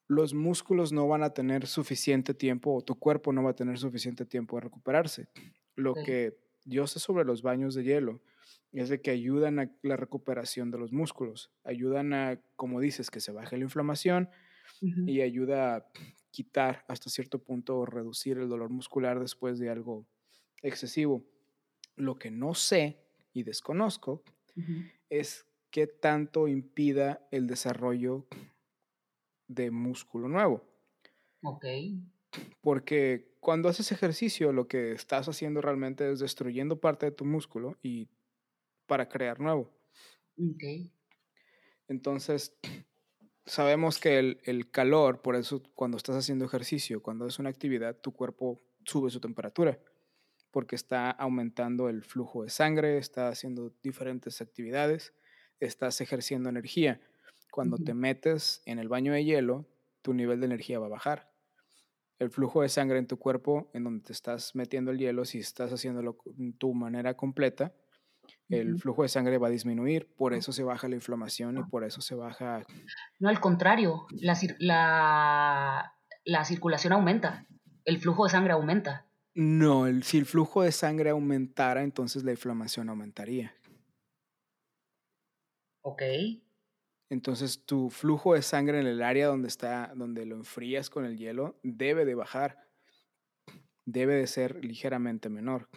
los 0.07 0.35
músculos 0.35 0.93
no 0.93 1.09
van 1.09 1.23
a 1.23 1.31
tener 1.31 1.67
suficiente 1.67 2.35
tiempo 2.35 2.75
o 2.75 2.83
tu 2.83 2.99
cuerpo 2.99 3.33
no 3.33 3.43
va 3.43 3.51
a 3.51 3.57
tener 3.57 3.79
suficiente 3.79 4.27
tiempo 4.27 4.57
de 4.57 4.63
recuperarse. 4.63 5.29
Lo 5.77 5.95
que 5.95 6.37
yo 6.65 6.87
sé 6.87 6.99
sobre 6.99 7.25
los 7.25 7.43
baños 7.43 7.75
de 7.75 7.85
hielo 7.85 8.21
es 8.73 8.89
de 8.89 9.01
que 9.01 9.11
ayudan 9.11 9.59
a 9.61 9.71
la 9.83 9.97
recuperación 9.97 10.71
de 10.71 10.79
los 10.79 10.93
músculos, 10.93 11.51
ayudan 11.63 12.13
a, 12.13 12.41
como 12.57 12.81
dices, 12.81 13.11
que 13.11 13.21
se 13.21 13.33
baje 13.33 13.57
la 13.57 13.65
inflamación 13.65 14.29
y 14.81 15.21
ayuda 15.21 15.77
a 15.77 15.87
quitar 16.31 16.85
hasta 16.89 17.09
cierto 17.09 17.39
punto 17.39 17.79
o 17.79 17.87
reducir 17.87 18.39
el 18.39 18.49
dolor 18.49 18.71
muscular 18.71 19.21
después 19.21 19.59
de 19.59 19.71
algo 19.71 20.07
excesivo. 20.63 21.25
Lo 21.97 22.19
que 22.19 22.31
no 22.31 22.55
sé 22.55 22.99
y 23.33 23.45
desconozco 23.45 24.23
es 25.09 25.47
qué 25.71 25.87
tanto 25.87 26.49
impida 26.49 27.27
el 27.31 27.47
desarrollo 27.47 28.27
de 29.49 29.71
músculo 29.71 30.29
nuevo. 30.29 30.65
Ok. 31.43 31.65
Porque 32.61 33.37
cuando 33.41 33.69
haces 33.69 33.93
ejercicio, 33.93 34.53
lo 34.53 34.67
que 34.67 34.93
estás 34.93 35.29
haciendo 35.29 35.61
realmente 35.61 36.11
es 36.11 36.19
destruyendo 36.19 36.81
parte 36.81 37.07
de 37.07 37.13
tu 37.13 37.25
músculo 37.25 37.77
y 37.83 38.09
para 38.87 39.09
crear 39.09 39.41
nuevo. 39.41 39.71
Ok. 40.39 40.91
Entonces, 41.89 42.57
sabemos 43.45 43.99
que 43.99 44.19
el, 44.19 44.41
el, 44.45 44.71
calor, 44.71 45.23
por 45.23 45.37
eso 45.37 45.63
cuando 45.75 45.97
estás 45.97 46.17
haciendo 46.17 46.45
ejercicio, 46.45 47.03
cuando 47.03 47.27
es 47.27 47.39
una 47.39 47.51
actividad, 47.51 47.97
tu 48.01 48.13
cuerpo 48.13 48.63
sube 48.85 49.11
su 49.11 49.21
temperatura, 49.21 49.79
porque 50.51 50.77
está 50.77 51.11
aumentando 51.11 51.89
el 51.89 52.03
flujo 52.03 52.45
de 52.45 52.51
sangre, 52.51 52.99
está 52.99 53.29
haciendo 53.29 53.75
diferentes 53.83 54.41
actividades, 54.41 55.13
estás 55.61 56.01
ejerciendo 56.01 56.49
energía 56.49 57.01
cuando 57.55 57.79
te 57.79 57.95
metes 57.95 58.65
en 58.67 58.81
el 58.81 58.89
baño 58.89 59.13
de 59.13 59.25
hielo, 59.25 59.65
tu 60.03 60.13
nivel 60.13 60.41
de 60.41 60.47
energía 60.47 60.81
va 60.81 60.87
a 60.87 60.89
bajar. 60.89 61.31
El 62.19 62.31
flujo 62.31 62.63
de 62.63 62.69
sangre 62.69 62.99
en 62.99 63.07
tu 63.07 63.17
cuerpo, 63.17 63.71
en 63.75 63.85
donde 63.85 64.03
te 64.03 64.13
estás 64.13 64.57
metiendo 64.57 64.91
el 64.91 64.99
hielo, 64.99 65.25
si 65.25 65.39
estás 65.39 65.73
haciéndolo 65.73 66.19
de 66.25 66.53
tu 66.55 66.75
manera 66.75 67.15
completa, 67.15 67.73
el 68.49 68.77
flujo 68.81 69.03
de 69.03 69.09
sangre 69.09 69.39
va 69.39 69.47
a 69.47 69.51
disminuir, 69.51 70.13
por 70.17 70.35
eso 70.35 70.51
se 70.51 70.65
baja 70.65 70.89
la 70.89 70.97
inflamación 70.97 71.57
y 71.59 71.63
por 71.63 71.85
eso 71.85 72.01
se 72.01 72.17
baja... 72.17 72.65
No, 73.21 73.29
al 73.29 73.39
contrario, 73.39 74.09
la, 74.11 74.37
la, 74.59 75.95
la 76.25 76.45
circulación 76.45 76.93
aumenta, 76.93 77.47
el 77.85 78.01
flujo 78.01 78.25
de 78.25 78.31
sangre 78.31 78.55
aumenta. 78.55 79.07
No, 79.33 79.87
el, 79.87 80.03
si 80.03 80.19
el 80.19 80.27
flujo 80.27 80.63
de 80.63 80.73
sangre 80.73 81.11
aumentara, 81.11 81.85
entonces 81.85 82.25
la 82.25 82.33
inflamación 82.33 82.89
aumentaría. 82.89 83.55
Ok. 85.83 86.03
Entonces 87.11 87.65
tu 87.65 87.91
flujo 87.91 88.35
de 88.35 88.43
sangre 88.43 88.81
en 88.81 88.87
el 88.87 89.03
área 89.03 89.27
donde 89.27 89.49
está, 89.49 89.93
donde 89.95 90.27
lo 90.27 90.37
enfrías 90.37 90.91
con 90.91 91.05
el 91.05 91.17
hielo, 91.17 91.59
debe 91.63 92.05
de 92.05 92.15
bajar. 92.15 92.67
Debe 93.85 94.15
de 94.15 94.27
ser 94.27 94.65
ligeramente 94.65 95.29
menor. 95.29 95.69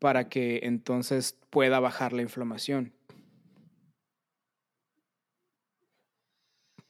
Para 0.00 0.28
que 0.28 0.60
entonces 0.64 1.38
pueda 1.50 1.78
bajar 1.78 2.12
la 2.12 2.22
inflamación. 2.22 2.92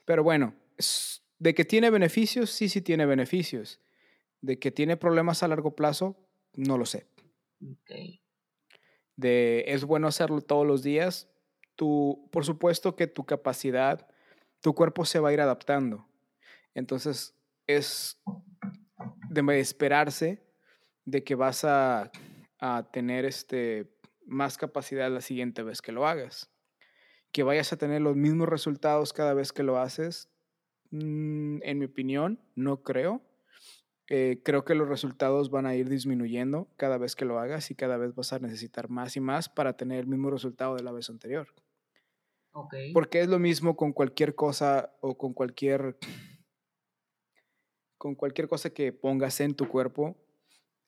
Pero 0.05 0.25
bueno, 0.25 0.55
de 1.39 1.55
que 1.55 1.65
tiene 1.65 1.91
beneficios, 1.91 2.51
sí, 2.51 2.69
sí 2.69 2.81
tiene 2.81 3.07
beneficios. 3.07 3.81
De 4.41 4.59
que 4.59 4.71
tiene 4.71 4.97
problemas 4.97 5.43
a 5.43 5.49
largo 5.49 5.77
plazo, 5.77 6.17
no 6.55 6.79
lo 6.79 6.87
sé. 6.87 7.07
Okay. 7.83 8.21
De 9.17 9.65
es 9.69 9.85
bueno 9.85 10.09
hacerlo 10.09 10.41
todos 10.41 10.67
los 10.67 10.83
días, 10.83 11.32
Tú, 11.77 12.29
por 12.31 12.45
supuesto 12.45 12.97
que 12.97 13.07
tu 13.07 13.25
capacidad, 13.25 14.09
tu 14.61 14.75
cuerpo 14.75 15.05
se 15.05 15.19
va 15.19 15.31
a 15.31 15.33
ir 15.33 15.41
adaptando. 15.41 16.07
Entonces, 16.75 17.35
es 17.67 18.23
de 19.31 19.61
esperarse 19.61 20.43
de 21.05 21.25
que 21.25 21.35
vas 21.35 21.65
a, 21.65 22.11
a 22.59 22.89
tener 22.93 23.25
este, 23.25 23.93
más 24.27 24.57
capacidad 24.57 25.11
la 25.11 25.21
siguiente 25.21 25.63
vez 25.63 25.83
que 25.83 25.93
lo 25.93 26.07
hagas. 26.07 26.51
Que 27.33 27.43
vayas 27.43 27.73
a 27.73 27.77
tener 27.77 28.03
los 28.03 28.17
mismos 28.17 28.49
resultados 28.49 29.13
cada 29.13 29.35
vez 29.35 29.53
que 29.53 29.63
lo 29.63 29.79
haces, 29.79 30.31
mm, 30.91 31.63
en 31.63 31.79
mi 31.79 31.87
opinión, 31.87 32.41
no 32.55 32.83
creo. 32.83 33.23
Eh, 34.09 34.41
creo 34.45 34.65
que 34.65 34.75
los 34.75 34.89
resultados 34.89 35.51
van 35.51 35.67
a 35.67 35.75
ir 35.75 35.89
disminuyendo 35.89 36.69
cada 36.77 36.99
vez 36.99 37.17
que 37.17 37.25
lo 37.25 37.39
hagas 37.39 37.71
y 37.71 37.75
cada 37.75 37.97
vez 37.97 38.15
vas 38.15 38.33
a 38.33 38.39
necesitar 38.39 38.91
más 38.91 39.17
y 39.17 39.21
más 39.21 39.49
para 39.49 39.77
tener 39.77 40.01
el 40.01 40.07
mismo 40.07 40.31
resultado 40.31 40.77
de 40.77 40.83
la 40.83 40.93
vez 40.93 41.09
anterior. 41.11 41.49
Porque 42.93 43.21
es 43.21 43.29
lo 43.29 43.39
mismo 43.39 43.77
con 43.77 43.93
cualquier 43.93 44.35
cosa 44.35 44.93
o 45.01 45.17
con 45.17 45.33
cualquier 45.33 45.97
con 47.99 48.15
cualquier 48.17 48.49
cosa 48.49 48.71
que 48.71 48.93
pongas 48.93 49.41
en 49.41 49.55
tu 49.55 49.69
cuerpo, 49.69 50.17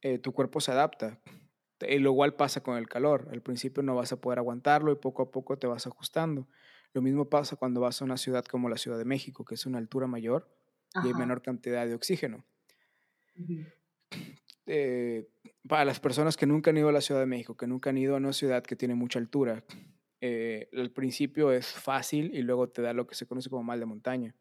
eh, 0.02 0.18
tu 0.18 0.32
cuerpo 0.32 0.60
se 0.60 0.72
adapta. 0.72 1.20
Y 1.80 1.98
lo 1.98 2.10
igual 2.10 2.34
pasa 2.34 2.62
con 2.62 2.76
el 2.76 2.88
calor. 2.88 3.28
Al 3.32 3.42
principio 3.42 3.82
no 3.82 3.94
vas 3.94 4.12
a 4.12 4.20
poder 4.20 4.38
aguantarlo 4.40 4.92
y 4.92 4.96
poco 4.96 5.22
a 5.22 5.30
poco 5.30 5.58
te 5.58 5.66
vas 5.66 5.86
ajustando. 5.86 6.48
Lo 6.92 7.02
mismo 7.02 7.28
pasa 7.28 7.56
cuando 7.56 7.80
vas 7.80 8.02
a 8.02 8.04
una 8.04 8.16
ciudad 8.16 8.44
como 8.44 8.68
la 8.68 8.78
Ciudad 8.78 8.98
de 8.98 9.04
México, 9.04 9.44
que 9.44 9.54
es 9.54 9.66
una 9.66 9.78
altura 9.78 10.06
mayor 10.06 10.50
y 11.00 11.08
hay 11.08 11.14
menor 11.14 11.42
cantidad 11.42 11.86
de 11.86 11.94
oxígeno. 11.94 12.44
Eh, 14.66 15.28
para 15.68 15.84
las 15.84 16.00
personas 16.00 16.36
que 16.36 16.46
nunca 16.46 16.70
han 16.70 16.78
ido 16.78 16.88
a 16.88 16.92
la 16.92 17.00
Ciudad 17.00 17.20
de 17.20 17.26
México, 17.26 17.56
que 17.56 17.66
nunca 17.66 17.90
han 17.90 17.98
ido 17.98 18.14
a 18.14 18.18
una 18.18 18.32
ciudad 18.32 18.62
que 18.62 18.76
tiene 18.76 18.94
mucha 18.94 19.18
altura, 19.18 19.62
eh, 20.20 20.70
al 20.72 20.90
principio 20.90 21.52
es 21.52 21.66
fácil 21.66 22.34
y 22.34 22.42
luego 22.42 22.70
te 22.70 22.80
da 22.80 22.94
lo 22.94 23.06
que 23.06 23.14
se 23.14 23.26
conoce 23.26 23.50
como 23.50 23.62
mal 23.62 23.80
de 23.80 23.86
montaña. 23.86 24.34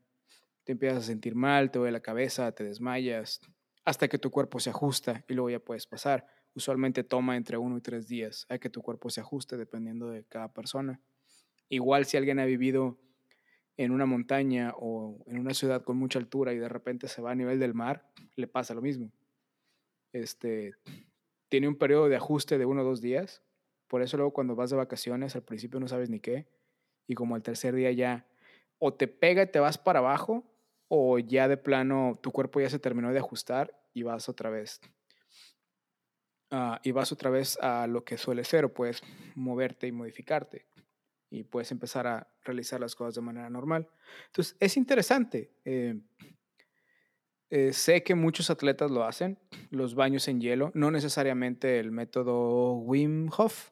Te 0.64 0.72
empiezas 0.72 1.00
a 1.00 1.08
sentir 1.08 1.36
mal, 1.36 1.72
te 1.72 1.80
duele 1.80 1.92
la 1.92 2.00
cabeza, 2.00 2.54
te 2.54 2.64
desmayas, 2.64 3.42
hasta 3.84 4.08
que 4.08 4.18
tu 4.18 4.32
cuerpo 4.32 4.60
se 4.60 4.70
ajusta 4.70 5.26
y 5.28 5.34
luego 5.34 5.50
ya 5.50 5.60
puedes 5.60 5.88
pasar 5.88 6.26
usualmente 6.56 7.04
toma 7.04 7.36
entre 7.36 7.58
uno 7.58 7.78
y 7.78 7.82
tres 7.82 8.08
días 8.08 8.46
a 8.50 8.58
que 8.58 8.70
tu 8.70 8.82
cuerpo 8.82 9.10
se 9.10 9.22
ajuste 9.22 9.58
dependiendo 9.58 10.10
de 10.10 10.24
cada 10.26 10.54
persona. 10.54 11.00
Igual 11.70 12.06
si 12.06 12.18
alguien 12.18 12.40
ha 12.40 12.46
vivido 12.46 13.00
en 13.78 13.92
una 13.92 14.06
montaña 14.06 14.74
o 14.78 15.24
en 15.26 15.40
una 15.40 15.54
ciudad 15.54 15.84
con 15.84 15.98
mucha 15.98 16.20
altura 16.20 16.54
y 16.54 16.58
de 16.58 16.70
repente 16.70 17.08
se 17.08 17.22
va 17.22 17.32
a 17.32 17.36
nivel 17.36 17.60
del 17.60 17.74
mar, 17.74 18.10
le 18.36 18.48
pasa 18.48 18.74
lo 18.74 18.82
mismo. 18.82 19.12
Este, 20.12 20.76
tiene 21.50 21.68
un 21.68 21.76
periodo 21.76 22.10
de 22.10 22.16
ajuste 22.16 22.58
de 22.58 22.66
uno 22.66 22.82
o 22.82 22.86
dos 22.86 23.02
días. 23.02 23.42
Por 23.88 24.02
eso 24.02 24.18
luego 24.18 24.34
cuando 24.34 24.56
vas 24.56 24.70
de 24.70 24.78
vacaciones 24.78 25.36
al 25.36 25.44
principio 25.44 25.80
no 25.80 25.88
sabes 25.88 26.10
ni 26.10 26.20
qué. 26.20 26.48
Y 27.08 27.16
como 27.16 27.36
al 27.36 27.44
tercer 27.44 27.76
día 27.76 27.92
ya 27.92 28.26
o 28.80 28.94
te 28.94 29.08
pega 29.08 29.44
y 29.44 29.52
te 29.52 29.60
vas 29.60 29.78
para 29.78 30.00
abajo 30.00 30.44
o 30.88 31.20
ya 31.20 31.48
de 31.48 31.58
plano 31.58 32.20
tu 32.22 32.32
cuerpo 32.32 32.60
ya 32.60 32.70
se 32.70 32.80
terminó 32.80 33.12
de 33.12 33.20
ajustar 33.20 33.78
y 33.94 34.04
vas 34.04 34.30
otra 34.30 34.50
vez 34.50 34.80
Ah, 36.56 36.80
y 36.84 36.92
vas 36.92 37.12
otra 37.12 37.32
vez 37.32 37.58
a 37.62 37.88
lo 37.88 38.04
que 38.04 38.16
suele 38.16 38.44
ser, 38.44 38.64
o 38.64 38.72
puedes 38.72 39.02
moverte 39.34 39.88
y 39.88 39.92
modificarte 39.92 40.68
y 41.34 41.44
puedes 41.44 41.72
empezar 41.72 42.08
a 42.08 42.28
realizar 42.44 42.80
las 42.80 42.96
cosas 42.96 43.16
de 43.16 43.22
manera 43.22 43.50
normal. 43.50 43.88
Entonces, 44.28 44.56
es 44.60 44.78
interesante. 44.78 45.52
Eh, 45.66 46.00
eh, 47.50 47.74
sé 47.74 48.04
que 48.04 48.16
muchos 48.16 48.50
atletas 48.50 48.92
lo 48.92 49.04
hacen, 49.04 49.40
los 49.70 49.96
baños 49.96 50.28
en 50.28 50.42
hielo, 50.42 50.72
no 50.74 50.92
necesariamente 50.92 51.80
el 51.80 51.92
método 51.92 52.74
Wim 52.74 53.30
Hof, 53.36 53.72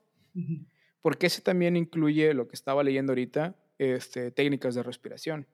porque 1.02 1.28
ese 1.28 1.42
también 1.42 1.76
incluye 1.76 2.34
lo 2.34 2.48
que 2.48 2.56
estaba 2.56 2.84
leyendo 2.84 3.12
ahorita, 3.12 3.56
este, 3.78 4.32
técnicas 4.32 4.76
de 4.76 4.84
respiración. 4.84 5.48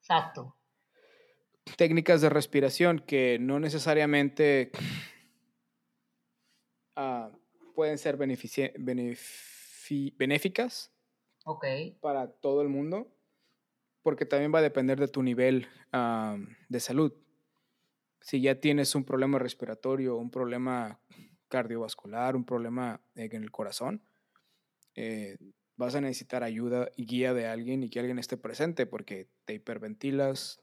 Exacto. 0.00 0.56
Técnicas 1.76 2.20
de 2.20 2.30
respiración 2.30 2.98
que 3.00 3.38
no 3.38 3.60
necesariamente 3.60 4.72
Ah, 7.00 7.30
pueden 7.76 7.96
ser 7.96 8.16
benéficas 10.18 10.92
para 12.00 12.28
todo 12.28 12.62
el 12.62 12.68
mundo, 12.68 13.08
porque 14.02 14.26
también 14.26 14.52
va 14.54 14.58
a 14.58 14.62
depender 14.62 14.98
de 14.98 15.08
tu 15.08 15.22
nivel 15.22 15.66
de 16.68 16.80
salud. 16.80 17.12
Si 18.20 18.40
ya 18.40 18.60
tienes 18.60 18.94
un 18.94 19.04
problema 19.04 19.38
respiratorio, 19.38 20.16
un 20.16 20.30
problema 20.30 21.00
cardiovascular, 21.48 22.36
un 22.36 22.44
problema 22.44 23.00
en 23.14 23.42
el 23.42 23.50
corazón, 23.50 24.02
eh, 24.94 25.36
vas 25.76 25.94
a 25.94 26.00
necesitar 26.00 26.42
ayuda 26.42 26.90
y 26.96 27.06
guía 27.06 27.32
de 27.32 27.46
alguien 27.46 27.82
y 27.82 27.88
que 27.88 28.00
alguien 28.00 28.18
esté 28.18 28.36
presente 28.36 28.84
porque 28.84 29.28
te 29.44 29.54
hiperventilas, 29.54 30.60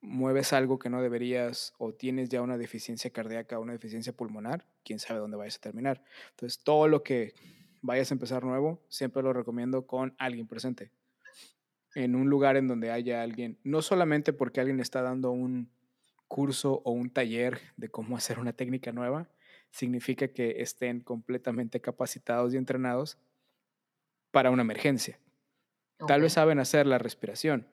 mueves 0.00 0.52
algo 0.52 0.78
que 0.78 0.90
no 0.90 1.00
deberías 1.00 1.72
o 1.78 1.94
tienes 1.94 2.28
ya 2.28 2.42
una 2.42 2.58
deficiencia 2.58 3.10
cardíaca 3.10 3.58
una 3.58 3.72
deficiencia 3.72 4.12
pulmonar, 4.12 4.66
quién 4.82 4.98
sabe 4.98 5.20
dónde 5.20 5.36
vayas 5.36 5.56
a 5.56 5.60
terminar. 5.60 6.02
Entonces, 6.30 6.62
todo 6.62 6.88
lo 6.88 7.02
que 7.02 7.34
vayas 7.82 8.10
a 8.10 8.14
empezar 8.14 8.44
nuevo, 8.44 8.84
siempre 8.88 9.22
lo 9.22 9.32
recomiendo 9.32 9.86
con 9.86 10.14
alguien 10.18 10.46
presente. 10.46 10.90
En 11.94 12.14
un 12.14 12.30
lugar 12.30 12.56
en 12.56 12.68
donde 12.68 12.90
haya 12.90 13.22
alguien, 13.22 13.58
no 13.64 13.82
solamente 13.82 14.32
porque 14.32 14.60
alguien 14.60 14.80
está 14.80 15.02
dando 15.02 15.30
un 15.32 15.70
curso 16.28 16.80
o 16.84 16.92
un 16.92 17.10
taller 17.10 17.60
de 17.76 17.88
cómo 17.88 18.16
hacer 18.16 18.38
una 18.38 18.52
técnica 18.52 18.92
nueva, 18.92 19.28
significa 19.70 20.28
que 20.28 20.62
estén 20.62 21.00
completamente 21.00 21.80
capacitados 21.80 22.54
y 22.54 22.56
entrenados 22.56 23.18
para 24.30 24.50
una 24.50 24.62
emergencia. 24.62 25.18
Tal 26.06 26.22
vez 26.22 26.32
saben 26.32 26.58
hacer 26.58 26.86
la 26.86 26.98
respiración, 26.98 27.66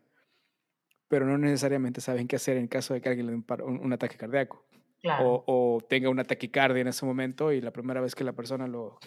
pero 1.08 1.26
no 1.26 1.38
necesariamente 1.38 2.02
saben 2.02 2.28
qué 2.28 2.36
hacer 2.36 2.58
en 2.58 2.68
caso 2.68 2.94
de 2.94 3.02
que 3.02 3.10
alguien 3.10 3.28
le 3.28 3.32
dé 3.32 3.64
un, 3.64 3.94
ataque 3.94 4.18
cardíaco. 4.18 4.66
O, 5.22 5.80
tenga 5.88 6.10
una 6.10 6.26
taquicardia 6.26 6.82
en 6.82 6.90
ese 6.90 7.06
momento 7.06 7.54
y 7.54 7.62
la 7.62 7.72
primera 7.72 8.02
vez 8.02 8.16
que 8.16 8.26
la 8.26 8.34
persona 8.34 8.68
lo 8.68 9.00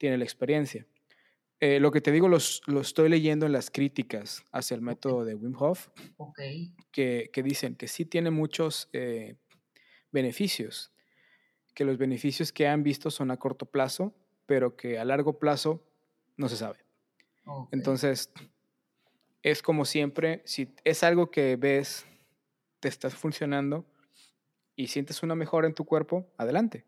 tiene 0.00 0.16
la 0.16 0.24
experiencia. 0.24 0.86
Eh, 1.60 1.78
lo 1.78 1.90
que 1.90 2.00
te 2.00 2.10
digo 2.10 2.26
lo 2.26 2.80
estoy 2.80 3.10
leyendo 3.10 3.44
en 3.44 3.52
las 3.52 3.70
críticas 3.70 4.42
hacia 4.50 4.74
el 4.74 4.80
método 4.80 5.26
de 5.26 5.34
Wim 5.34 5.54
Hof, 5.58 5.88
que, 6.90 7.28
que, 7.30 7.42
dicen 7.42 7.76
que 7.76 7.86
sí 7.86 8.06
tiene 8.06 8.30
muchos 8.30 8.88
eh, 8.94 9.36
beneficios, 10.10 10.90
que 11.74 11.84
los 11.84 11.98
beneficios 11.98 12.50
que 12.50 12.66
han 12.66 12.82
visto 12.82 13.10
son 13.10 13.30
a 13.30 13.36
corto 13.36 13.66
plazo, 13.66 14.14
pero 14.46 14.74
que 14.74 14.98
a 14.98 15.04
largo 15.04 15.38
plazo 15.38 15.86
no 16.38 16.48
se 16.48 16.56
sabe. 16.56 16.78
Entonces, 17.70 18.30
es 19.42 19.60
como 19.60 19.84
siempre, 19.84 20.40
si 20.46 20.74
es 20.84 21.02
algo 21.04 21.30
que 21.30 21.56
ves, 21.56 22.06
te 22.80 22.88
estás 22.88 23.14
funcionando 23.14 23.84
y 24.76 24.86
sientes 24.86 25.22
una 25.22 25.34
mejora 25.34 25.66
en 25.66 25.74
tu 25.74 25.84
cuerpo, 25.84 26.26
adelante. 26.38 26.86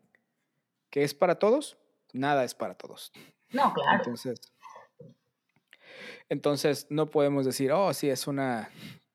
¿Qué 0.89 1.03
es 1.03 1.13
para 1.13 1.37
todos? 1.37 1.77
Nada 2.13 2.43
es 2.43 2.53
para 2.53 2.75
todos. 2.75 3.11
No, 3.51 3.73
claro. 3.73 3.97
Entonces, 3.97 4.39
entonces 6.29 6.87
no 6.89 7.09
podemos 7.09 7.45
decir, 7.45 7.71
oh, 7.71 7.93
sí, 7.93 8.09
es 8.09 8.27
una 8.27 8.69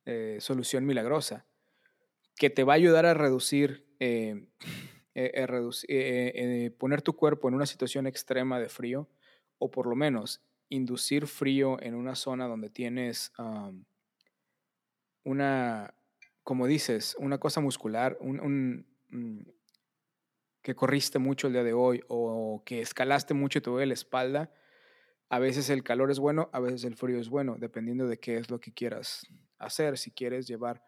eh, 0.04 0.38
solución 0.40 0.86
milagrosa, 0.86 1.46
que 2.36 2.50
te 2.50 2.64
va 2.64 2.74
a 2.74 2.76
ayudar 2.76 3.06
a 3.06 3.14
reducir, 3.14 3.86
eh, 4.00 4.46
eh, 5.14 6.70
poner 6.78 7.02
tu 7.02 7.14
cuerpo 7.14 7.48
en 7.48 7.54
una 7.54 7.66
situación 7.66 8.06
extrema 8.06 8.60
de 8.60 8.68
frío, 8.68 9.08
o 9.58 9.70
por 9.70 9.86
lo 9.86 9.96
menos 9.96 10.42
inducir 10.68 11.26
frío 11.26 11.80
en 11.82 11.94
una 11.94 12.14
zona 12.14 12.46
donde 12.46 12.70
tienes 12.70 13.32
una, 15.24 15.94
como 16.44 16.66
dices, 16.66 17.16
una 17.18 17.38
cosa 17.38 17.60
muscular, 17.60 18.16
un, 18.20 18.86
mm, 19.08 19.40
que 20.62 20.74
corriste 20.74 21.18
mucho 21.18 21.46
el 21.46 21.52
día 21.54 21.64
de 21.64 21.72
hoy 21.72 22.02
o 22.08 22.62
que 22.64 22.80
escalaste 22.80 23.34
mucho 23.34 23.58
y 23.58 23.62
te 23.62 23.70
duele 23.70 23.86
la 23.86 23.94
espalda, 23.94 24.52
a 25.30 25.38
veces 25.38 25.70
el 25.70 25.82
calor 25.82 26.10
es 26.10 26.18
bueno, 26.18 26.48
a 26.52 26.60
veces 26.60 26.84
el 26.84 26.96
frío 26.96 27.18
es 27.18 27.28
bueno, 27.28 27.56
dependiendo 27.58 28.06
de 28.06 28.18
qué 28.18 28.38
es 28.38 28.50
lo 28.50 28.60
que 28.60 28.72
quieras 28.72 29.26
hacer. 29.58 29.98
Si 29.98 30.10
quieres 30.10 30.46
llevar 30.46 30.82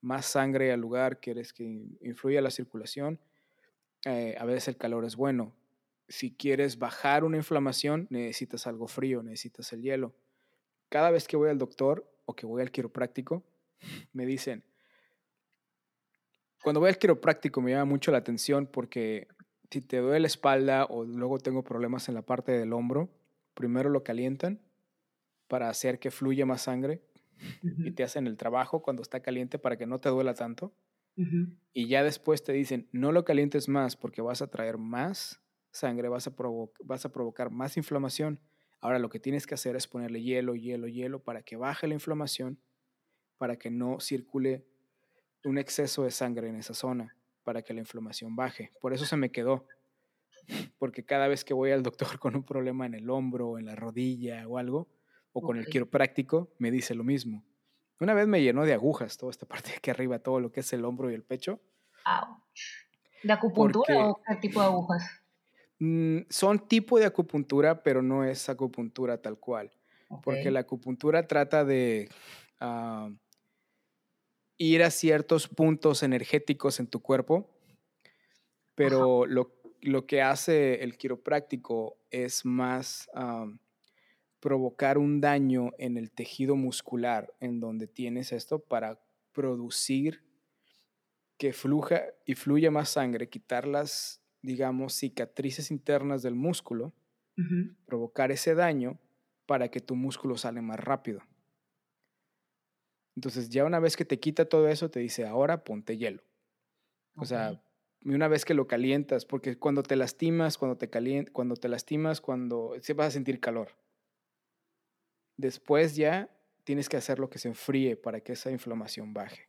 más 0.00 0.26
sangre 0.26 0.72
al 0.72 0.80
lugar, 0.80 1.20
quieres 1.20 1.52
que 1.52 1.64
influya 2.00 2.40
la 2.40 2.50
circulación, 2.50 3.20
eh, 4.04 4.34
a 4.38 4.44
veces 4.44 4.68
el 4.68 4.76
calor 4.76 5.04
es 5.04 5.16
bueno 5.16 5.54
si 6.12 6.30
quieres 6.30 6.78
bajar 6.78 7.24
una 7.24 7.38
inflamación, 7.38 8.06
necesitas 8.10 8.66
algo 8.66 8.86
frío, 8.86 9.22
necesitas 9.22 9.72
el 9.72 9.80
hielo. 9.80 10.14
Cada 10.90 11.10
vez 11.10 11.26
que 11.26 11.38
voy 11.38 11.48
al 11.48 11.56
doctor 11.56 12.06
o 12.26 12.36
que 12.36 12.44
voy 12.44 12.60
al 12.60 12.70
quiropráctico, 12.70 13.42
me 14.12 14.26
dicen, 14.26 14.62
cuando 16.62 16.80
voy 16.80 16.90
al 16.90 16.98
quiropráctico 16.98 17.60
me 17.60 17.72
llama 17.72 17.84
mucho 17.84 18.12
la 18.12 18.18
atención 18.18 18.66
porque 18.66 19.28
si 19.70 19.80
te 19.80 19.98
duele 19.98 20.20
la 20.20 20.26
espalda 20.26 20.84
o 20.84 21.04
luego 21.04 21.38
tengo 21.38 21.64
problemas 21.64 22.08
en 22.08 22.14
la 22.14 22.22
parte 22.22 22.52
del 22.52 22.72
hombro, 22.72 23.10
primero 23.54 23.90
lo 23.90 24.04
calientan 24.04 24.60
para 25.48 25.68
hacer 25.68 25.98
que 25.98 26.10
fluya 26.10 26.46
más 26.46 26.62
sangre 26.62 27.02
y 27.62 27.90
te 27.90 28.04
hacen 28.04 28.26
el 28.26 28.36
trabajo 28.36 28.82
cuando 28.82 29.02
está 29.02 29.20
caliente 29.20 29.58
para 29.58 29.76
que 29.76 29.86
no 29.86 29.98
te 29.98 30.08
duela 30.08 30.34
tanto. 30.34 30.72
Y 31.74 31.88
ya 31.88 32.02
después 32.02 32.42
te 32.42 32.52
dicen, 32.52 32.88
no 32.92 33.12
lo 33.12 33.24
calientes 33.24 33.68
más 33.68 33.96
porque 33.96 34.22
vas 34.22 34.40
a 34.40 34.48
traer 34.48 34.78
más 34.78 35.42
sangre, 35.70 36.08
vas 36.08 36.26
a, 36.26 36.32
vas 36.84 37.04
a 37.04 37.12
provocar 37.12 37.50
más 37.50 37.76
inflamación. 37.76 38.40
Ahora 38.80 38.98
lo 38.98 39.08
que 39.08 39.20
tienes 39.20 39.46
que 39.46 39.54
hacer 39.54 39.76
es 39.76 39.86
ponerle 39.86 40.22
hielo, 40.22 40.54
hielo, 40.54 40.86
hielo 40.88 41.22
para 41.22 41.42
que 41.42 41.56
baje 41.56 41.86
la 41.86 41.94
inflamación, 41.94 42.58
para 43.36 43.56
que 43.56 43.70
no 43.70 44.00
circule 44.00 44.66
un 45.44 45.58
exceso 45.58 46.04
de 46.04 46.10
sangre 46.10 46.48
en 46.48 46.56
esa 46.56 46.74
zona, 46.74 47.16
para 47.44 47.62
que 47.62 47.74
la 47.74 47.80
inflamación 47.80 48.36
baje. 48.36 48.72
Por 48.80 48.92
eso 48.92 49.04
se 49.04 49.16
me 49.16 49.30
quedó. 49.30 49.66
Porque 50.78 51.04
cada 51.04 51.28
vez 51.28 51.44
que 51.44 51.54
voy 51.54 51.70
al 51.70 51.82
doctor 51.82 52.08
con 52.18 52.36
un 52.36 52.44
problema 52.44 52.86
en 52.86 52.94
el 52.94 53.10
hombro 53.10 53.50
o 53.50 53.58
en 53.58 53.66
la 53.66 53.76
rodilla 53.76 54.46
o 54.48 54.58
algo, 54.58 54.88
o 55.32 55.40
con 55.40 55.56
el 55.56 55.66
quiropráctico, 55.66 56.52
me 56.58 56.70
dice 56.70 56.94
lo 56.94 57.04
mismo. 57.04 57.44
Una 58.00 58.14
vez 58.14 58.26
me 58.26 58.42
llenó 58.42 58.64
de 58.64 58.74
agujas 58.74 59.16
toda 59.16 59.30
esta 59.30 59.46
parte 59.48 59.70
de 59.70 59.76
aquí 59.76 59.90
arriba, 59.90 60.18
todo 60.18 60.40
lo 60.40 60.50
que 60.50 60.60
es 60.60 60.72
el 60.72 60.84
hombro 60.84 61.10
y 61.10 61.14
el 61.14 61.22
pecho. 61.22 61.60
¿De 63.22 63.32
acupuntura 63.32 64.08
o 64.08 64.20
qué 64.26 64.36
tipo 64.36 64.60
de 64.60 64.66
agujas? 64.66 65.22
Mm, 65.78 66.22
son 66.28 66.68
tipo 66.68 66.98
de 66.98 67.06
acupuntura, 67.06 67.82
pero 67.82 68.02
no 68.02 68.24
es 68.24 68.48
acupuntura 68.48 69.20
tal 69.20 69.38
cual. 69.38 69.72
Porque 70.22 70.50
la 70.50 70.60
acupuntura 70.60 71.26
trata 71.26 71.64
de 71.64 72.10
ah, 72.60 73.08
ir 74.58 74.82
a 74.82 74.90
ciertos 74.90 75.48
puntos 75.48 76.02
energéticos 76.02 76.80
en 76.80 76.86
tu 76.86 77.00
cuerpo, 77.00 77.48
pero 78.74 79.26
lo, 79.26 79.52
lo, 79.80 80.06
que 80.06 80.22
hace 80.22 80.82
el 80.82 80.96
quiropráctico 80.96 81.98
es 82.10 82.44
más 82.44 83.08
provocar 84.40 84.98
un 84.98 85.20
daño 85.20 85.70
en 85.78 85.96
el 85.96 86.10
tejido 86.10 86.56
muscular 86.56 87.32
en 87.40 87.60
donde 87.60 87.86
tienes 87.86 88.32
esto 88.32 88.58
para 88.58 89.00
producir 89.32 90.24
que 91.38 91.52
fluja 91.52 92.02
y 92.24 92.34
fluya 92.34 92.70
más 92.70 92.90
sangre, 92.90 93.28
quitar 93.28 93.66
las, 93.66 94.22
digamos, 94.42 94.94
cicatrices 94.94 95.70
internas 95.70 96.22
del 96.22 96.34
músculo, 96.34 96.92
provocar 97.84 98.30
ese 98.30 98.54
daño 98.54 99.00
para 99.46 99.68
que 99.68 99.80
tu 99.80 99.96
músculo 99.96 100.36
sale 100.36 100.60
más 100.60 100.78
rápido. 100.78 101.20
Entonces 103.16 103.50
ya 103.50 103.64
una 103.64 103.80
vez 103.80 103.96
que 103.96 104.04
te 104.04 104.18
quita 104.18 104.46
todo 104.46 104.68
eso, 104.68 104.90
te 104.90 105.00
dice, 105.00 105.26
ahora 105.26 105.64
ponte 105.64 105.96
hielo. 105.96 106.22
O 107.16 107.24
sea, 107.24 107.62
una 108.04 108.28
vez 108.28 108.44
que 108.44 108.54
lo 108.54 108.66
calientas, 108.66 109.26
porque 109.26 109.58
cuando 109.58 109.82
te 109.82 109.96
lastimas, 109.96 110.58
cuando 110.58 110.76
te 110.76 110.88
calientas, 110.88 111.32
cuando 111.32 111.56
te 111.56 111.68
lastimas, 111.68 112.20
cuando 112.20 112.74
se 112.80 112.94
vas 112.94 113.08
a 113.08 113.10
sentir 113.10 113.40
calor. 113.40 113.76
Después 115.36 115.96
ya 115.96 116.30
tienes 116.64 116.88
que 116.88 116.96
hacer 116.96 117.18
lo 117.18 117.28
que 117.28 117.38
se 117.38 117.48
enfríe 117.48 117.96
para 117.96 118.20
que 118.20 118.32
esa 118.32 118.50
inflamación 118.50 119.12
baje. 119.12 119.48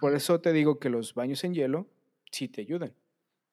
Por 0.00 0.14
eso 0.14 0.40
te 0.40 0.52
digo 0.52 0.78
que 0.78 0.88
los 0.88 1.14
baños 1.14 1.42
en 1.44 1.54
hielo 1.54 1.88
sí 2.30 2.48
te 2.48 2.60
ayudan. 2.60 2.94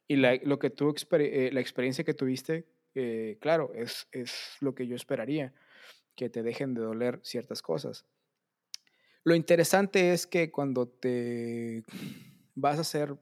Y 0.08 0.17
la, 0.17 0.36
lo 0.43 0.60
que 0.60 0.69
tú, 0.69 0.93
eh, 1.12 1.49
la 1.54 1.62
experiencia 1.62 2.04
que 2.04 2.13
tuviste, 2.13 2.67
eh, 2.95 3.38
claro, 3.39 3.73
es, 3.73 4.08
es 4.12 4.58
lo 4.60 4.75
que 4.75 4.88
yo 4.88 4.95
esperaría, 4.95 5.54
que 6.15 6.30
te 6.30 6.43
dejen 6.43 6.73
de 6.73 6.82
doler 6.82 7.19
ciertas 7.23 7.62
cosas. 7.62 8.06
Lo 9.23 9.36
interesante 9.36 10.13
es 10.13 10.25
que 10.25 10.51
cuando 10.51 10.88
te 10.88 11.84
vas 12.55 12.77
a 12.77 12.81
hacer 12.81 13.15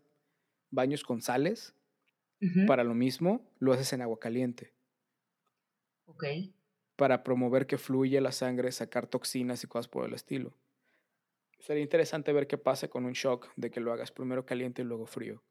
baños 0.72 1.04
con 1.04 1.22
sales, 1.22 1.74
para 2.68 2.86
lo 2.86 2.94
mismo, 2.94 3.42
lo 3.60 3.74
haces 3.74 3.92
en 3.92 4.02
agua 4.02 4.20
caliente. 4.20 4.74
Ok 6.06 6.24
para 7.00 7.24
promover 7.24 7.66
que 7.66 7.78
fluya 7.78 8.20
la 8.20 8.34
sangre, 8.34 8.74
sacar 8.74 9.08
toxinas 9.08 9.64
y 9.64 9.68
cosas 9.68 9.88
por 9.88 10.06
el 10.06 10.14
estilo. 10.14 10.52
Sería 11.58 11.82
interesante 11.82 12.34
ver 12.34 12.46
qué 12.46 12.58
pasa 12.58 12.90
con 12.90 13.06
un 13.06 13.14
shock 13.14 13.48
de 13.56 13.72
que 13.72 13.80
lo 13.80 13.94
hagas 13.94 14.12
primero 14.12 14.46
caliente 14.46 14.82
y 14.82 14.86
luego 14.86 15.06
frío. 15.06 15.42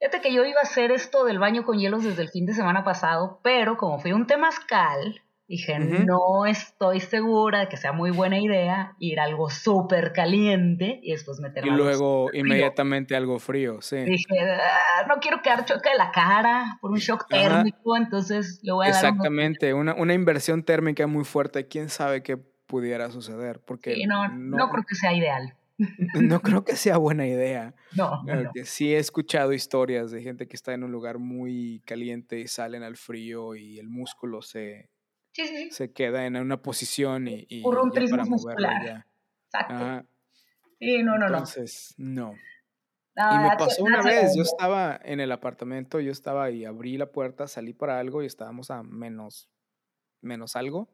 Fíjate 0.00 0.20
que 0.20 0.34
yo 0.34 0.44
iba 0.44 0.58
a 0.58 0.64
hacer 0.64 0.90
esto 0.90 1.24
del 1.24 1.38
baño 1.38 1.64
con 1.64 1.78
hielos 1.78 2.02
desde 2.02 2.22
el 2.22 2.28
fin 2.28 2.44
de 2.44 2.54
semana 2.54 2.82
pasado, 2.82 3.38
pero 3.44 3.76
como 3.76 4.00
fui 4.00 4.10
un 4.10 4.26
temazcal, 4.26 5.22
Dije, 5.50 5.80
no 5.80 6.46
estoy 6.46 7.00
segura 7.00 7.58
de 7.58 7.68
que 7.68 7.76
sea 7.76 7.90
muy 7.90 8.12
buena 8.12 8.38
idea 8.38 8.94
ir 9.00 9.18
a 9.18 9.24
algo 9.24 9.50
súper 9.50 10.12
caliente 10.12 11.00
y 11.02 11.10
después 11.10 11.40
meterme 11.40 11.72
Y 11.72 11.74
luego 11.74 12.30
inmediatamente 12.32 13.16
algo 13.16 13.40
frío, 13.40 13.82
sí. 13.82 13.96
Dije, 13.96 14.38
ah, 14.38 15.06
no 15.08 15.16
quiero 15.16 15.42
quedar 15.42 15.64
choque 15.64 15.90
de 15.90 15.96
la 15.96 16.12
cara 16.12 16.78
por 16.80 16.92
un 16.92 16.98
shock 16.98 17.26
térmico, 17.28 17.96
entonces 17.96 18.60
le 18.62 18.70
voy 18.70 18.86
a 18.86 18.90
dar 18.90 19.04
Exactamente, 19.04 19.74
una, 19.74 19.92
una, 19.94 20.14
inversión 20.14 20.62
térmica 20.62 21.08
muy 21.08 21.24
fuerte. 21.24 21.66
¿Quién 21.66 21.88
sabe 21.88 22.22
qué 22.22 22.36
pudiera 22.36 23.10
suceder? 23.10 23.58
Porque 23.58 23.96
no, 24.06 24.28
no, 24.28 24.68
creo 24.70 24.84
que 24.88 24.94
sea 24.94 25.12
ideal. 25.12 25.56
No 26.14 26.42
creo 26.42 26.62
que 26.62 26.76
sea 26.76 26.96
buena 26.98 27.26
idea. 27.26 27.74
No, 27.96 28.22
no. 28.22 28.52
Sí 28.64 28.94
he 28.94 28.98
escuchado 28.98 29.52
historias 29.52 30.12
de 30.12 30.22
gente 30.22 30.46
que 30.46 30.54
está 30.54 30.74
en 30.74 30.84
un 30.84 30.92
lugar 30.92 31.18
muy 31.18 31.82
caliente 31.86 32.38
y 32.38 32.46
salen 32.46 32.84
al 32.84 32.96
frío 32.96 33.56
y 33.56 33.80
el 33.80 33.88
músculo 33.88 34.42
se 34.42 34.90
se 35.32 35.92
queda 35.92 36.26
en 36.26 36.36
una 36.36 36.60
posición 36.62 37.28
y, 37.28 37.46
y 37.48 37.62
un 37.64 37.92
ya 37.92 38.06
para 38.10 38.24
muscular. 38.24 38.84
Ya. 38.84 39.06
Exacto. 39.46 40.08
Sí, 40.78 41.02
no, 41.02 41.18
no, 41.18 41.26
Entonces, 41.26 41.94
no. 41.98 42.34
y 43.14 43.38
me 43.38 43.50
pasó 43.58 43.84
una 43.84 44.02
vez, 44.02 44.34
yo 44.34 44.42
estaba 44.42 44.98
en 45.04 45.20
el 45.20 45.30
apartamento, 45.30 46.00
yo 46.00 46.10
estaba 46.10 46.50
y 46.50 46.64
abrí 46.64 46.96
la 46.96 47.12
puerta, 47.12 47.46
salí 47.48 47.74
para 47.74 47.98
algo 47.98 48.22
y 48.22 48.26
estábamos 48.26 48.70
a 48.70 48.82
menos, 48.82 49.50
menos 50.22 50.56
algo. 50.56 50.88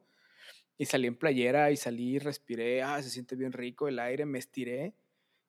Y 0.79 0.87
salí 0.87 1.07
en 1.07 1.17
playera 1.17 1.71
y 1.71 1.77
salí, 1.77 2.19
respiré, 2.19 2.83
ah, 2.83 3.01
se 3.03 3.11
siente 3.11 3.37
bien 3.37 3.53
rico 3.53 3.89
el 3.89 3.99
aire, 3.99 4.27
me 4.27 4.39
estiré 4.39 4.95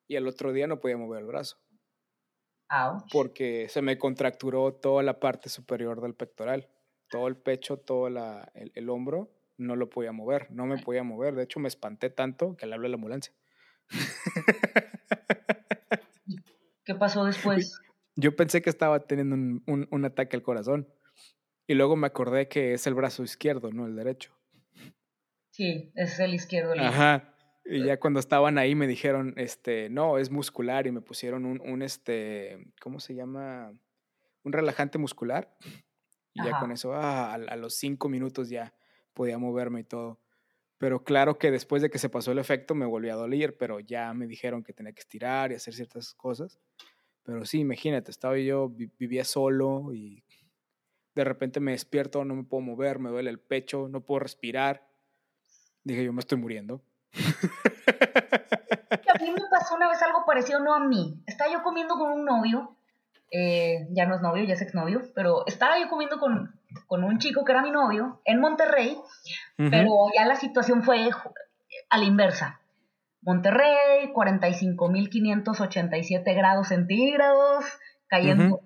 y 0.06 0.16
al 0.16 0.26
otro 0.26 0.52
día 0.52 0.66
no 0.66 0.80
podía 0.80 0.96
mover 0.96 1.20
el 1.20 1.26
brazo. 1.26 1.58
Porque 3.12 3.68
se 3.68 3.82
me 3.82 3.98
contracturó 3.98 4.72
toda 4.74 5.02
la 5.02 5.18
parte 5.20 5.48
superior 5.48 6.00
del 6.00 6.14
pectoral 6.14 6.68
todo 7.08 7.28
el 7.28 7.36
pecho, 7.36 7.78
todo 7.78 8.08
el, 8.08 8.90
hombro, 8.90 9.30
no 9.56 9.76
lo 9.76 9.90
podía 9.90 10.12
mover, 10.12 10.50
no 10.50 10.66
me 10.66 10.78
podía 10.78 11.02
mover. 11.02 11.34
De 11.34 11.44
hecho, 11.44 11.60
me 11.60 11.68
espanté 11.68 12.10
tanto 12.10 12.56
que 12.56 12.66
le 12.66 12.74
hablé 12.74 12.86
a 12.86 12.90
la 12.90 12.96
ambulancia. 12.96 13.32
¿Qué 16.84 16.94
pasó 16.94 17.24
después? 17.24 17.80
Yo 18.16 18.34
pensé 18.34 18.62
que 18.62 18.70
estaba 18.70 19.00
teniendo 19.00 19.62
un, 19.66 20.04
ataque 20.04 20.36
al 20.36 20.42
corazón. 20.42 20.88
Y 21.66 21.74
luego 21.74 21.96
me 21.96 22.06
acordé 22.06 22.48
que 22.48 22.72
es 22.72 22.86
el 22.86 22.94
brazo 22.94 23.22
izquierdo, 23.22 23.70
no 23.72 23.86
el 23.86 23.94
derecho. 23.94 24.32
Sí, 25.50 25.92
es 25.94 26.18
el 26.18 26.34
izquierdo. 26.34 26.72
Ajá. 26.78 27.34
Y 27.64 27.84
ya 27.84 28.00
cuando 28.00 28.18
estaban 28.18 28.56
ahí 28.56 28.74
me 28.74 28.86
dijeron, 28.86 29.34
este, 29.36 29.90
no, 29.90 30.16
es 30.16 30.30
muscular 30.30 30.86
y 30.86 30.92
me 30.92 31.02
pusieron 31.02 31.44
un, 31.44 31.60
un 31.60 31.82
este, 31.82 32.72
¿cómo 32.80 33.00
se 33.00 33.14
llama? 33.14 33.74
Un 34.42 34.52
relajante 34.54 34.96
muscular. 34.96 35.54
Y 36.34 36.44
ya 36.44 36.58
con 36.58 36.70
eso, 36.70 36.94
ah, 36.94 37.34
a, 37.34 37.56
los 37.56 37.74
cinco 37.74 38.08
minutos 38.08 38.48
ya 38.48 38.74
podía 39.14 39.38
moverme 39.38 39.80
y 39.80 39.84
todo. 39.84 40.20
Pero 40.78 41.02
claro 41.02 41.38
que 41.38 41.50
después 41.50 41.82
de 41.82 41.90
que 41.90 41.98
se 41.98 42.08
pasó 42.08 42.30
el 42.30 42.38
efecto 42.38 42.74
me 42.74 42.86
volví 42.86 43.08
a 43.08 43.16
doler, 43.16 43.56
pero 43.56 43.80
ya 43.80 44.14
me 44.14 44.26
dijeron 44.26 44.62
que 44.62 44.72
tenía 44.72 44.92
que 44.92 45.00
estirar 45.00 45.50
y 45.50 45.56
hacer 45.56 45.74
ciertas 45.74 46.14
cosas. 46.14 46.60
Pero 47.24 47.44
sí, 47.44 47.60
imagínate, 47.60 48.10
estaba 48.10 48.38
yo, 48.38 48.68
vivía 48.68 49.24
solo 49.24 49.92
y 49.92 50.22
de 51.14 51.24
repente 51.24 51.58
me 51.58 51.72
despierto, 51.72 52.24
no 52.24 52.36
me 52.36 52.44
puedo 52.44 52.60
mover, 52.60 53.00
me 53.00 53.10
duele 53.10 53.30
el 53.30 53.40
pecho, 53.40 53.88
no 53.88 54.02
puedo 54.02 54.20
respirar. 54.20 54.86
Dije, 55.82 56.04
yo 56.04 56.12
me 56.12 56.20
estoy 56.20 56.38
muriendo. 56.38 56.80
A 57.12 59.18
mí 59.20 59.32
me 59.32 59.42
pasó 59.50 59.74
una 59.74 59.88
vez 59.88 60.00
algo 60.02 60.24
parecido, 60.24 60.60
no 60.60 60.74
a 60.74 60.80
mí. 60.80 61.20
Estaba 61.26 61.52
yo 61.52 61.62
comiendo 61.62 61.96
con 61.96 62.12
un 62.12 62.24
novio 62.24 62.77
eh, 63.30 63.86
ya 63.90 64.06
no 64.06 64.14
es 64.14 64.22
novio, 64.22 64.44
ya 64.44 64.54
es 64.54 64.62
exnovio, 64.62 65.02
pero 65.14 65.46
estaba 65.46 65.78
yo 65.78 65.88
comiendo 65.88 66.18
con, 66.18 66.58
un 66.88 67.18
chico 67.18 67.44
que 67.44 67.52
era 67.52 67.60
mi 67.62 67.70
novio 67.70 68.20
en 68.24 68.40
Monterrey, 68.40 68.98
pero 69.56 70.08
ya 70.14 70.24
la 70.26 70.34
situación 70.36 70.82
fue 70.82 71.10
a 71.90 71.98
la 71.98 72.04
inversa. 72.04 72.60
Monterrey, 73.22 74.12
45.587 74.14 76.34
grados 76.34 76.68
centígrados, 76.68 77.64
cayendo 78.06 78.60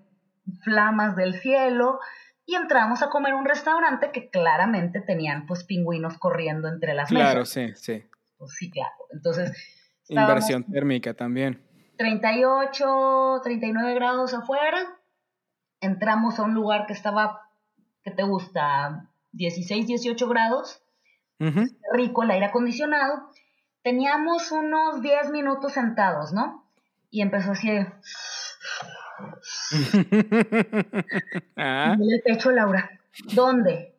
flamas 0.63 1.17
del 1.17 1.35
cielo, 1.35 1.99
y 2.47 2.55
entramos 2.55 3.03
a 3.03 3.09
comer 3.09 3.35
un 3.35 3.45
restaurante 3.45 4.13
que 4.13 4.31
claramente 4.31 5.01
tenían 5.01 5.47
pues 5.47 5.65
pingüinos 5.65 6.19
corriendo 6.19 6.69
entre 6.69 6.95
las 6.95 7.11
mesas. 7.11 7.31
Claro, 7.31 7.45
sí, 7.45 7.73
sí. 7.75 8.05
Pues 8.39 8.53
sí, 8.53 8.71
claro. 8.71 8.95
Entonces... 9.13 9.51
Inversión 10.09 10.65
térmica 10.65 11.15
también. 11.15 11.61
38, 12.03 13.41
39 13.45 13.95
grados 13.95 14.35
afuera. 14.35 14.99
Entramos 15.81 16.37
a 16.41 16.43
un 16.43 16.53
lugar 16.53 16.87
que 16.87 16.95
estaba, 16.95 17.49
¿qué 18.03 18.11
te 18.11 18.25
gusta? 18.25 19.09
16, 19.31 19.87
18 19.87 20.29
grados. 20.29 20.83
Rico 21.93 22.25
el 22.25 22.33
aire 22.33 22.47
acondicionado. 22.47 23.31
Teníamos 23.85 24.51
unos 24.51 25.01
10 25.01 25.31
minutos 25.31 25.75
sentados, 25.75 26.33
¿no? 26.33 26.69
Y 27.09 27.23
empezó 27.23 27.53
así 27.53 27.71
de... 27.71 27.87
ah. 31.57 31.97
el 32.01 32.23
pecho, 32.25 32.51
Laura. 32.51 32.99
¿Dónde? 33.33 33.95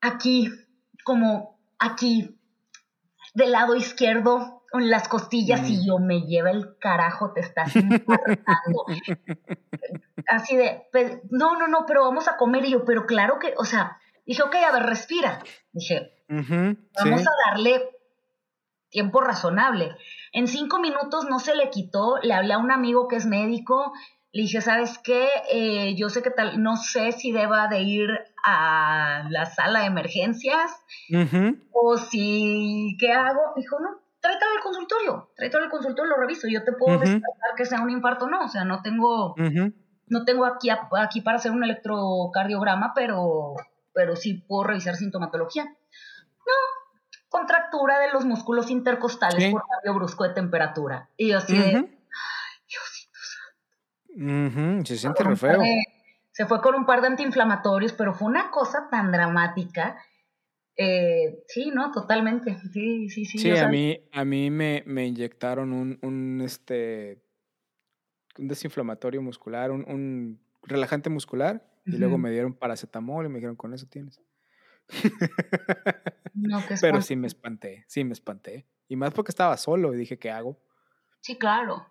Aquí, 0.00 0.48
como 1.02 1.58
aquí. 1.80 2.38
del 3.34 3.50
lado 3.50 3.74
izquierdo 3.74 4.61
las 4.80 5.08
costillas 5.08 5.68
y 5.68 5.86
yo 5.86 5.98
me 5.98 6.22
lleva 6.22 6.50
el 6.50 6.78
carajo, 6.78 7.32
te 7.32 7.40
estás 7.40 7.74
infartando. 7.76 8.84
Así 10.28 10.56
de, 10.56 10.86
no, 11.30 11.56
no, 11.56 11.68
no, 11.68 11.84
pero 11.86 12.04
vamos 12.04 12.28
a 12.28 12.36
comer. 12.36 12.64
Y 12.64 12.70
yo, 12.70 12.84
pero 12.84 13.06
claro 13.06 13.38
que, 13.38 13.54
o 13.56 13.64
sea, 13.64 13.98
dije, 14.26 14.42
ok, 14.42 14.54
a 14.54 14.72
ver, 14.72 14.82
respira. 14.84 15.40
Dije, 15.72 16.12
vamos 16.28 17.26
a 17.26 17.50
darle 17.50 17.82
tiempo 18.90 19.20
razonable. 19.20 19.96
En 20.32 20.48
cinco 20.48 20.78
minutos 20.78 21.26
no 21.28 21.38
se 21.38 21.54
le 21.54 21.70
quitó, 21.70 22.18
le 22.22 22.34
hablé 22.34 22.54
a 22.54 22.58
un 22.58 22.70
amigo 22.70 23.08
que 23.08 23.16
es 23.16 23.26
médico, 23.26 23.92
le 24.32 24.42
dije, 24.42 24.62
¿sabes 24.62 24.98
qué? 24.98 25.28
Eh, 25.50 25.94
yo 25.96 26.08
sé 26.08 26.22
que 26.22 26.30
tal, 26.30 26.62
no 26.62 26.76
sé 26.76 27.12
si 27.12 27.32
deba 27.32 27.68
de 27.68 27.80
ir 27.80 28.08
a 28.42 29.26
la 29.28 29.44
sala 29.46 29.80
de 29.80 29.86
emergencias 29.86 30.72
o 31.72 31.98
si, 31.98 32.96
¿qué 32.98 33.12
hago? 33.12 33.40
Dijo, 33.56 33.78
no, 33.78 34.01
tráetelo 34.22 34.52
al 34.52 34.62
consultorio, 34.62 35.30
tráetelo 35.36 35.64
al 35.64 35.70
consultorio, 35.70 36.12
lo 36.12 36.20
reviso, 36.20 36.48
yo 36.48 36.64
te 36.64 36.72
puedo 36.72 36.98
uh 36.98 37.20
que 37.56 37.66
sea 37.66 37.82
un 37.82 37.90
infarto, 37.90 38.28
no, 38.28 38.46
o 38.46 38.48
sea, 38.48 38.64
no 38.64 38.80
tengo, 38.80 39.34
no 40.06 40.24
tengo 40.24 40.46
aquí, 40.46 40.70
aquí 40.70 41.20
para 41.20 41.36
hacer 41.36 41.52
un 41.52 41.62
electrocardiograma, 41.62 42.94
pero, 42.94 43.56
pero 43.92 44.16
sí 44.16 44.42
puedo 44.48 44.64
revisar 44.64 44.96
sintomatología. 44.96 45.64
No, 45.64 46.54
contractura 47.28 47.98
de 47.98 48.10
los 48.10 48.24
músculos 48.24 48.70
intercostales 48.70 49.52
por 49.52 49.64
cambio 49.68 49.94
brusco 49.98 50.24
de 50.24 50.30
temperatura. 50.30 51.10
Y 51.18 51.28
yo 51.30 51.38
así 51.38 51.58
de, 51.58 51.98
Se 54.84 54.96
siente 54.96 55.24
re 55.24 55.36
feo. 55.36 55.60
se 56.30 56.46
fue 56.46 56.62
con 56.62 56.74
un 56.74 56.86
par 56.86 57.02
de 57.02 57.08
antiinflamatorios, 57.08 57.92
pero 57.92 58.14
fue 58.14 58.28
una 58.28 58.50
cosa 58.50 58.88
tan 58.90 59.12
dramática. 59.12 59.96
Eh, 60.76 61.44
sí, 61.48 61.70
no, 61.74 61.90
totalmente. 61.92 62.58
Sí, 62.72 63.08
sí, 63.08 63.24
sí. 63.24 63.38
Sí, 63.38 63.50
a 63.50 63.68
mí, 63.68 64.08
a 64.12 64.24
mí 64.24 64.50
me, 64.50 64.82
me 64.86 65.06
inyectaron 65.06 65.72
un, 65.72 65.98
un, 66.02 66.40
este, 66.40 67.22
un 68.38 68.48
desinflamatorio 68.48 69.22
muscular, 69.22 69.70
un, 69.70 69.84
un 69.88 70.40
relajante 70.62 71.10
muscular, 71.10 71.68
y 71.84 71.96
luego 71.96 72.16
me 72.16 72.30
dieron 72.30 72.54
paracetamol 72.54 73.26
y 73.26 73.28
me 73.28 73.36
dijeron, 73.36 73.56
con 73.56 73.74
eso 73.74 73.86
tienes. 73.86 74.20
Pero 76.80 77.02
sí 77.02 77.16
me 77.16 77.26
espanté, 77.26 77.84
sí 77.88 78.04
me 78.04 78.12
espanté. 78.12 78.66
Y 78.88 78.96
más 78.96 79.12
porque 79.12 79.30
estaba 79.30 79.56
solo 79.56 79.92
y 79.94 79.96
dije, 79.96 80.18
¿qué 80.18 80.30
hago? 80.30 80.60
Sí, 81.20 81.38
claro. 81.38 81.86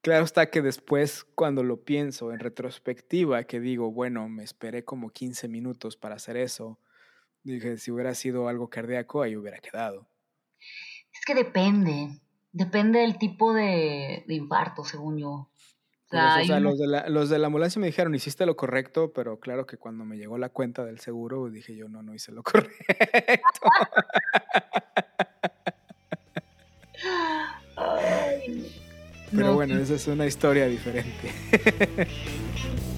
Claro 0.00 0.24
está 0.24 0.50
que 0.50 0.62
después, 0.62 1.24
cuando 1.24 1.62
lo 1.62 1.84
pienso 1.84 2.32
en 2.32 2.38
retrospectiva, 2.38 3.44
que 3.44 3.60
digo, 3.60 3.90
bueno, 3.90 4.28
me 4.28 4.44
esperé 4.44 4.84
como 4.84 5.10
15 5.10 5.48
minutos 5.48 5.96
para 5.96 6.14
hacer 6.14 6.36
eso, 6.36 6.78
dije, 7.52 7.78
si 7.78 7.90
hubiera 7.90 8.14
sido 8.14 8.48
algo 8.48 8.68
cardíaco, 8.68 9.22
ahí 9.22 9.36
hubiera 9.36 9.58
quedado. 9.58 10.08
Es 11.12 11.24
que 11.26 11.34
depende, 11.34 12.20
depende 12.52 13.00
del 13.00 13.18
tipo 13.18 13.52
de, 13.52 14.24
de 14.26 14.34
infarto, 14.34 14.84
según 14.84 15.18
yo. 15.18 15.50
O 16.10 16.44
sea, 16.46 16.58
los, 16.58 16.78
de 16.78 16.86
la, 16.86 17.06
los 17.10 17.28
de 17.28 17.38
la 17.38 17.48
ambulancia 17.48 17.78
me 17.80 17.86
dijeron, 17.86 18.14
hiciste 18.14 18.46
lo 18.46 18.56
correcto, 18.56 19.12
pero 19.12 19.38
claro 19.40 19.66
que 19.66 19.76
cuando 19.76 20.06
me 20.06 20.16
llegó 20.16 20.38
la 20.38 20.48
cuenta 20.48 20.82
del 20.82 21.00
seguro, 21.00 21.50
dije 21.50 21.76
yo, 21.76 21.86
no, 21.88 22.02
no 22.02 22.14
hice 22.14 22.32
lo 22.32 22.42
correcto. 22.44 22.72
pero 29.30 29.52
bueno, 29.52 29.78
esa 29.78 29.94
es 29.94 30.06
una 30.06 30.24
historia 30.24 30.66
diferente. 30.66 31.30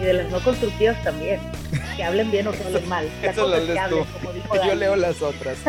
Y 0.00 0.04
de 0.04 0.12
las 0.14 0.30
no 0.30 0.40
constructivas 0.40 1.02
también 1.04 1.40
que 1.96 2.04
hablen 2.04 2.30
bien 2.30 2.46
o 2.48 2.52
que 2.52 2.62
hablen 2.64 2.88
mal. 2.88 3.08
Eso 3.22 3.48
lo 3.48 3.58
lees 3.58 3.88
tú. 3.88 4.04
Yo 4.66 4.74
leo 4.74 4.96
las 4.96 5.22
otras. 5.22 5.56